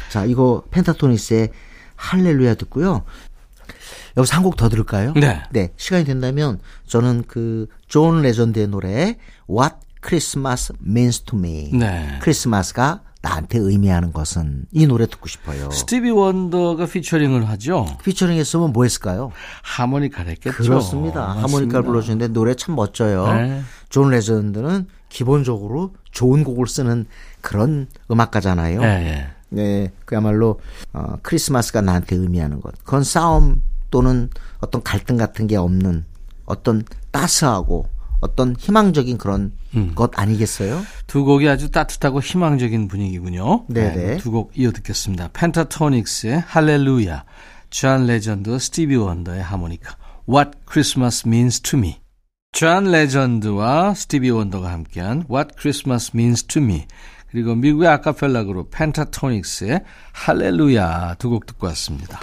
자, 0.10 0.26
이거 0.26 0.64
펜타토닉스의 0.72 1.50
할렐루야 1.96 2.56
듣고요. 2.56 3.04
여기서 4.18 4.36
한 4.36 4.44
곡 4.44 4.56
더 4.56 4.70
들을까요? 4.70 5.14
네. 5.52 5.70
시간이 5.78 6.04
된다면 6.06 6.60
저는 6.88 7.24
그 7.28 7.68
존 7.88 8.22
레전드의 8.22 8.68
노래 8.68 9.18
What 9.50 9.76
Christmas 10.06 10.74
Means 10.86 11.22
to 11.22 11.38
Me. 11.38 11.72
네. 11.74 12.20
크리스마스가 12.22 13.02
나한테 13.22 13.60
의미하는 13.60 14.14
것은 14.14 14.66
이 14.72 14.88
노래 14.88 15.06
듣고 15.06 15.28
싶어요. 15.28 15.70
스티비 15.72 16.10
원더가 16.10 16.86
피처링을 16.86 17.50
하죠. 17.50 17.86
피처링 18.04 18.38
했으면 18.38 18.72
뭐 18.72 18.84
했을까요? 18.84 19.32
하모니카를 19.64 20.32
했겠죠. 20.32 20.56
그렇습니다. 20.56 21.26
맞습니다. 21.28 21.44
하모니카를 21.44 21.84
불러주는데 21.84 22.30
노래 22.30 22.56
참 22.56 22.76
멋져요. 22.76 23.28
네. 23.34 23.62
존 23.90 24.10
레전드는 24.12 24.88
기본적으로 25.10 25.96
좋은 26.12 26.44
곡을 26.44 26.68
쓰는 26.68 27.08
그런 27.42 27.88
음악가잖아요. 28.10 28.82
예, 28.82 28.86
예. 28.86 29.28
네, 29.50 29.92
그야말로 30.06 30.60
어, 30.94 31.16
크리스마스가 31.22 31.82
나한테 31.82 32.16
의미하는 32.16 32.62
것. 32.62 32.74
그건 32.84 33.04
싸움 33.04 33.62
또는 33.92 34.30
어떤 34.60 34.82
갈등 34.84 35.18
같은 35.18 35.48
게 35.48 35.58
없는 35.58 36.06
어떤 36.46 36.84
따스하고 37.12 37.88
어떤 38.20 38.56
희망적인 38.58 39.18
그런 39.18 39.54
음. 39.76 39.94
것 39.96 40.12
아니겠어요? 40.20 40.82
두 41.08 41.24
곡이 41.24 41.48
아주 41.48 41.70
따뜻하고 41.72 42.22
희망적인 42.22 42.88
분위기군요. 42.88 43.66
네네. 43.68 44.18
두 44.18 44.32
곡 44.32 44.52
이어 44.58 44.72
듣겠습니다. 44.72 45.30
펜타토닉스의 45.34 46.44
할렐루야, 46.48 47.24
존 47.70 48.08
레전드, 48.08 48.58
스티비 48.60 48.96
원더의 48.96 49.42
하모니카, 49.42 49.96
What 50.28 50.52
Christmas 50.70 51.28
Means 51.28 51.62
to 51.62 51.80
Me. 51.80 51.98
존 52.52 52.92
레전드와 52.92 53.94
스티비 53.94 54.30
원더가 54.32 54.72
함께한 54.72 55.26
What 55.32 55.56
Christmas 55.60 56.12
Means 56.16 56.44
to 56.46 56.62
Me. 56.62 56.86
그리고 57.32 57.54
미국의 57.54 57.88
아카펠라 57.88 58.44
그룹 58.46 58.72
펜타토닉스의 58.72 59.84
할렐루야 60.14 61.16
두 61.20 61.30
곡 61.30 61.46
듣고 61.46 61.68
왔습니다. 61.68 62.20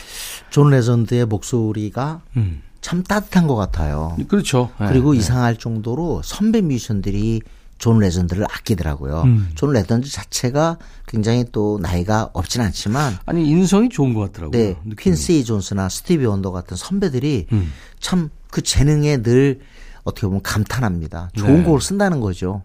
존 0.50 0.70
레전드의 0.70 1.26
목소리가 1.26 2.22
음. 2.37 2.62
참 2.87 3.03
따뜻한 3.03 3.49
것 3.49 3.57
같아요. 3.57 4.16
그렇죠. 4.29 4.70
그리고 4.79 5.12
네, 5.12 5.18
이상할 5.18 5.57
정도로 5.57 6.22
선배 6.22 6.61
뮤지션들이 6.61 7.42
존 7.79 7.99
레전드를 7.99 8.44
아끼더라고요. 8.44 9.22
음. 9.22 9.51
존 9.57 9.72
레전드 9.72 10.09
자체가 10.09 10.79
굉장히 11.09 11.44
또 11.51 11.81
나이가 11.83 12.31
없진 12.33 12.61
않지만 12.61 13.18
아니 13.27 13.44
인성이 13.49 13.88
좋은 13.88 14.14
것 14.14 14.20
같더라고요. 14.20 14.53
네, 14.57 14.77
느낌이. 14.85 14.94
퀸시 15.16 15.44
존스나 15.44 15.88
스티비 15.88 16.27
원더 16.27 16.53
같은 16.53 16.77
선배들이 16.77 17.49
음. 17.51 17.72
참그 17.99 18.62
재능에 18.62 19.20
늘 19.20 19.59
어떻게 20.05 20.29
보면 20.29 20.42
감탄합니다. 20.44 21.31
좋은 21.35 21.57
네. 21.57 21.62
곡을 21.64 21.81
쓴다는 21.81 22.20
거죠. 22.20 22.62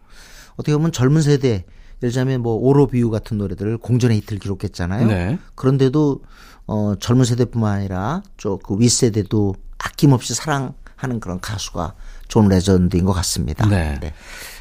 어떻게 0.53 0.73
보면 0.73 0.91
젊은 0.91 1.23
세대 1.23 1.47
예를 1.47 1.65
들자면 1.99 2.43
뭐 2.43 2.53
All 2.53 2.85
of 2.85 2.95
You 2.95 3.09
같은 3.09 3.39
노래들을 3.39 3.79
공전의 3.79 4.17
히트를 4.17 4.39
기록했잖아요. 4.39 5.07
네. 5.07 5.39
그런데도 5.55 6.21
어 6.67 6.93
젊은 6.99 7.25
세대뿐만 7.25 7.73
아니라 7.73 8.21
저그 8.37 8.79
윗세대도 8.79 9.55
아낌없이 9.91 10.33
사랑하는 10.33 11.19
그런 11.19 11.39
가수가 11.39 11.93
존 12.27 12.47
레전드인 12.47 13.05
것 13.05 13.13
같습니다. 13.13 13.67
네. 13.67 14.13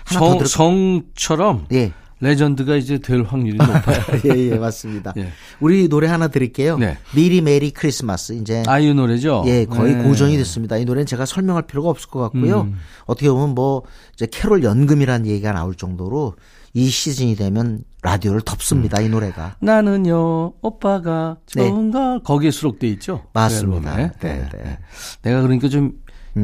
하나 0.05 0.21
더 0.21 0.27
성, 0.27 0.39
들을 0.39 0.49
성처럼 0.49 1.67
예. 1.73 1.93
레전드가 2.23 2.77
이제 2.77 2.99
될 2.99 3.23
확률이 3.23 3.57
높아요. 3.57 4.03
예, 4.27 4.51
예, 4.51 4.59
맞습니다. 4.59 5.15
예. 5.17 5.33
우리 5.59 5.89
노래 5.89 6.07
하나 6.07 6.29
드릴게요. 6.29 6.77
네. 6.77 6.99
미리 7.15 7.41
메리 7.41 7.71
크리스마스. 7.71 8.35
이제 8.35 8.63
아이유 8.67 8.93
노래죠? 8.93 9.45
예, 9.47 9.65
거의 9.65 9.95
네. 9.95 10.03
고정이 10.03 10.37
됐습니다. 10.37 10.77
이 10.77 10.85
노래는 10.85 11.07
제가 11.07 11.25
설명할 11.25 11.63
필요가 11.63 11.89
없을 11.89 12.11
것 12.11 12.21
같고요. 12.21 12.63
음. 12.63 12.79
어떻게 13.07 13.31
보면 13.31 13.55
뭐 13.55 13.83
이제 14.15 14.27
캐롤 14.31 14.63
연금이라는 14.63 15.27
얘기가 15.27 15.53
나올 15.53 15.75
정도로 15.75 16.35
이 16.73 16.89
시즌이 16.89 17.37
되면 17.37 17.83
라디오를 18.03 18.41
덮습니다. 18.43 19.01
이 19.01 19.09
노래가. 19.09 19.57
나는요 19.61 20.53
오빠가 20.63 21.37
네. 21.55 21.69
좋은 21.69 21.91
걸 21.91 22.23
거기에 22.23 22.51
수록돼 22.51 22.87
있죠. 22.89 23.25
맞습니다. 23.33 24.13
그. 24.19 24.27
네, 24.27 24.49
네. 24.53 24.79
내가 25.23 25.43
그러니까 25.43 25.69
좀 25.69 25.93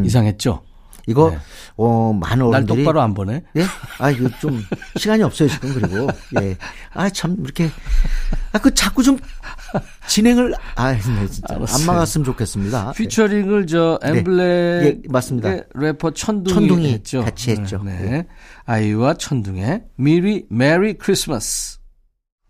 이상했죠. 0.04 0.62
이거 1.06 1.30
네. 1.30 1.38
어 1.76 2.12
많은 2.12 2.50
날 2.50 2.56
어른들이 2.56 2.84
똑바로 2.84 3.00
안 3.00 3.14
보네. 3.14 3.42
예? 3.56 3.64
아, 3.98 4.10
이거 4.10 4.28
좀 4.40 4.62
시간이 4.96 5.22
없어요, 5.22 5.48
지금. 5.48 5.74
그리고 5.74 6.08
예. 6.40 6.56
아, 6.92 7.08
참 7.10 7.36
이렇게 7.40 7.70
아, 8.52 8.58
그 8.58 8.74
자꾸 8.74 9.02
좀 9.02 9.18
진행을 10.08 10.54
아, 10.74 10.92
네, 10.92 11.00
진짜 11.00 11.46
안 11.50 11.56
알았어요. 11.56 11.86
막았으면 11.86 12.24
좋겠습니다. 12.24 12.92
피처링을 12.92 13.66
저 13.66 13.98
엠블랙 14.02 14.84
예, 14.84 14.98
맞습니다. 15.08 15.56
래퍼 15.74 16.10
천둥이, 16.12 16.54
천둥이 16.54 16.92
했죠. 16.92 17.22
같이 17.22 17.50
했죠. 17.50 17.82
네, 17.84 17.98
예. 18.00 18.10
네. 18.10 18.26
아이유와 18.64 19.14
천둥의 19.14 19.84
미리 19.96 20.44
메리 20.50 20.94
크리스마스. 20.94 21.78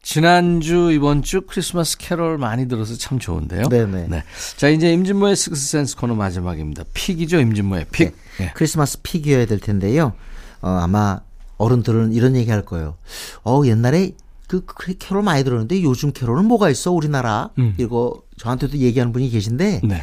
지난주 0.06 0.92
이번 0.92 1.22
주 1.22 1.40
크리스마스 1.40 1.98
캐롤 1.98 2.38
많이 2.38 2.68
들어서 2.68 2.94
참 2.94 3.18
좋은데요. 3.18 3.68
네네. 3.68 4.06
네. 4.08 4.22
자 4.56 4.68
이제 4.68 4.92
임진모의 4.92 5.34
식스센스 5.34 5.96
코너 5.96 6.14
마지막입니다. 6.14 6.84
픽이죠 6.94 7.40
임진모의 7.40 7.86
픽. 7.90 8.14
네. 8.38 8.52
크리스마스 8.54 9.02
픽이어야 9.02 9.46
될 9.46 9.58
텐데요. 9.58 10.12
어, 10.60 10.68
아마 10.68 11.22
어른들은 11.58 12.12
이런 12.12 12.36
얘기 12.36 12.52
할 12.52 12.64
거예요. 12.64 12.94
어, 13.42 13.62
옛날에 13.64 14.12
그 14.46 14.64
캐롤 14.96 15.24
많이 15.24 15.42
들었는데 15.42 15.82
요즘 15.82 16.12
캐롤은 16.12 16.44
뭐가 16.44 16.70
있어, 16.70 16.92
우리나라? 16.92 17.50
음. 17.58 17.74
이거 17.76 18.22
저한테도 18.36 18.78
얘기하는 18.78 19.12
분이 19.12 19.28
계신데 19.30 19.80
네. 19.82 20.02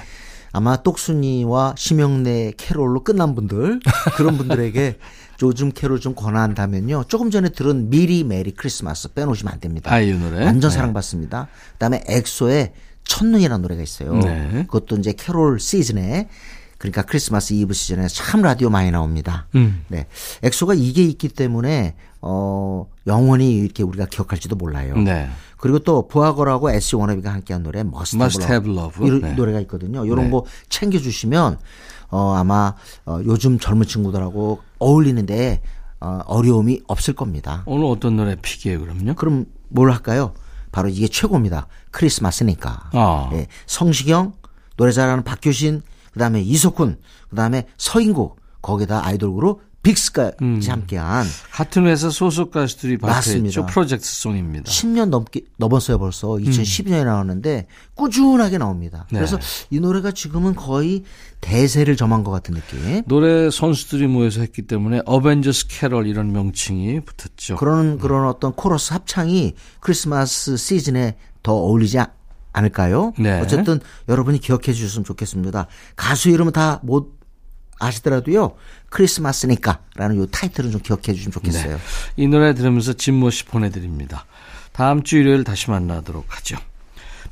아마 0.52 0.84
똑순이와 0.84 1.76
심형래 1.78 2.52
캐롤로 2.58 3.06
끝난 3.06 3.36
분들 3.36 3.80
그런 4.18 4.38
분들에게 4.38 4.98
요즘 5.44 5.72
캐롤 5.72 6.00
좀 6.00 6.16
권한다면요. 6.16 7.06
조금 7.08 7.30
전에 7.30 7.50
들은 7.50 7.90
미리 7.90 8.24
메리 8.24 8.52
크리스마스 8.52 9.14
빼놓으시면 9.14 9.54
안 9.54 9.60
됩니다. 9.60 9.92
아이유 9.92 10.18
노래. 10.18 10.46
완전 10.46 10.70
네. 10.70 10.76
사랑받습니다. 10.76 11.48
그다음에 11.74 12.04
엑소의 12.08 12.74
첫눈이라는 13.06 13.62
노래가 13.62 13.82
있어요. 13.84 14.16
네. 14.16 14.64
그것도 14.68 14.98
이제 14.98 15.14
캐롤 15.14 15.60
시즌에 15.60 16.30
그러니까 16.78 17.04
크리스마스 17.04 17.54
이브 17.54 17.74
시즌에 17.74 18.08
참 18.08 18.42
라디오 18.42 18.70
많이 18.70 18.92
나옵니다. 18.92 19.48
음. 19.56 19.86
네. 19.88 20.06
엑소가 20.42 20.74
이게 20.74 21.04
있기 21.04 21.30
때문에 21.30 21.96
어 22.22 22.88
영원히 23.08 23.56
이렇게 23.56 23.84
우리가 23.84 24.06
기억할지도 24.06 24.56
몰라요. 24.56 24.98
네. 24.98 25.30
그리고 25.58 25.80
또 25.80 26.08
브아걸하고 26.08 26.72
SG 26.72 26.98
워너비가 26.98 27.34
함께한 27.34 27.64
노래 27.64 27.82
Must, 27.82 28.18
Must 28.18 28.42
Have 28.44 28.70
Have 28.70 28.72
Love, 28.72 29.06
Love. 29.06 29.18
이 29.18 29.22
네. 29.22 29.34
노래가 29.34 29.60
있거든요. 29.62 30.06
이런 30.06 30.26
네. 30.26 30.32
거 30.32 30.46
챙겨 30.68 31.00
주시면 31.00 31.58
어 32.14 32.36
아마 32.36 32.76
어 33.08 33.20
요즘 33.26 33.58
젊은 33.58 33.88
친구들하고 33.88 34.60
어울리는데 34.78 35.64
어 36.00 36.20
어려움이 36.28 36.82
없을 36.88 37.16
겁니다. 37.16 37.64
오늘 37.66 37.86
어떤 37.86 38.16
노래 38.18 38.36
픽이에요 38.36 38.80
그럼요? 38.82 39.16
그럼 39.16 39.46
뭘 39.70 39.92
할까요? 39.92 40.36
바로 40.72 40.90
이게 40.90 41.08
최고입니다. 41.08 41.68
크리스마스니까. 41.90 42.90
아. 42.94 43.30
예, 43.34 43.48
성시경, 43.66 44.34
노래 44.78 44.92
잘하는 44.92 45.24
박효신, 45.24 45.82
그 46.12 46.20
다음에 46.20 46.42
이석훈, 46.42 47.00
그 47.30 47.36
다음에 47.36 47.68
서인국, 47.78 48.40
거기다 48.62 49.06
아이돌 49.06 49.34
그룹 49.34 49.62
빅스까지 49.84 50.38
음. 50.42 50.62
함께한 50.66 51.26
같은 51.52 51.86
회사 51.88 52.10
소속 52.10 52.52
가수들이. 52.52 52.98
맞습니다. 53.02 53.66
프로젝트 53.66 54.06
song입니다. 54.08 54.72
10년 54.72 55.10
넘게 55.10 55.42
넘었어요 55.58 56.00
벌써 56.00 56.30
2012년에 56.30 57.04
나왔는데 57.04 57.68
꾸준하게 57.96 58.58
나옵니다. 58.58 59.06
네. 59.12 59.20
그래서 59.20 59.38
이 59.70 59.80
노래가 59.82 60.12
지금은 60.12 60.56
거의 60.56 61.04
대세를 61.42 61.98
점한 61.98 62.24
것 62.24 62.32
같은 62.32 62.56
느낌. 62.56 63.04
노래 63.08 63.50
선수들이 63.52 64.08
모여서 64.08 64.40
했기 64.40 64.62
때문에 64.62 65.02
어벤져스 65.06 65.68
캐럴 65.68 66.08
이런 66.08 66.32
명칭이 66.32 67.02
붙었죠. 67.02 67.58
그런 67.58 68.00
그런 68.00 68.26
어떤 68.28 68.54
코러스 68.54 68.94
합창이 68.94 69.54
크리스마스 69.82 70.56
시즌에 70.56 71.18
더 71.44 71.52
어울리지 71.54 72.00
않- 72.00 72.08
않을까요? 72.54 73.12
네. 73.20 73.40
어쨌든 73.42 73.80
여러분이 74.08 74.40
기억해 74.40 74.72
주셨으면 74.74 75.04
좋겠습니다. 75.04 75.68
가수 75.98 76.30
이름은 76.30 76.54
다 76.54 76.80
못 76.84 77.22
아시더라도요. 77.80 78.56
크리스마스니까라는 78.90 80.18
요 80.18 80.26
타이틀은 80.28 80.72
좀 80.72 80.82
기억해 80.82 81.14
주시면 81.14 81.32
좋겠어요. 81.32 81.80
이 82.18 82.28
노래 82.28 82.54
들으면서 82.54 82.94
진모 82.94 83.30
씨 83.30 83.46
보내드립니다. 83.46 84.26
다음 84.72 85.04
주 85.04 85.18
일요일 85.18 85.44
다시 85.44 85.70
만나도록 85.70 86.26
하죠. 86.28 86.58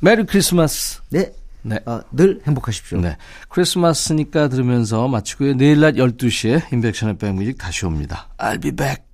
메리 0.00 0.24
크리스마스. 0.24 1.00
네. 1.10 1.32
네. 1.62 1.78
어, 1.86 2.00
늘 2.10 2.40
행복하십시오. 2.46 3.00
네. 3.00 3.16
크리스마스니까 3.48 4.48
들으면서 4.48 5.06
마치고요. 5.08 5.54
내일 5.54 5.80
낮 5.80 5.94
12시에 5.94 6.72
임백천의 6.72 7.18
백뮤직 7.18 7.58
다시 7.58 7.86
옵니다. 7.86 8.28
I'll 8.38 8.60
be 8.60 8.72
back. 8.72 9.11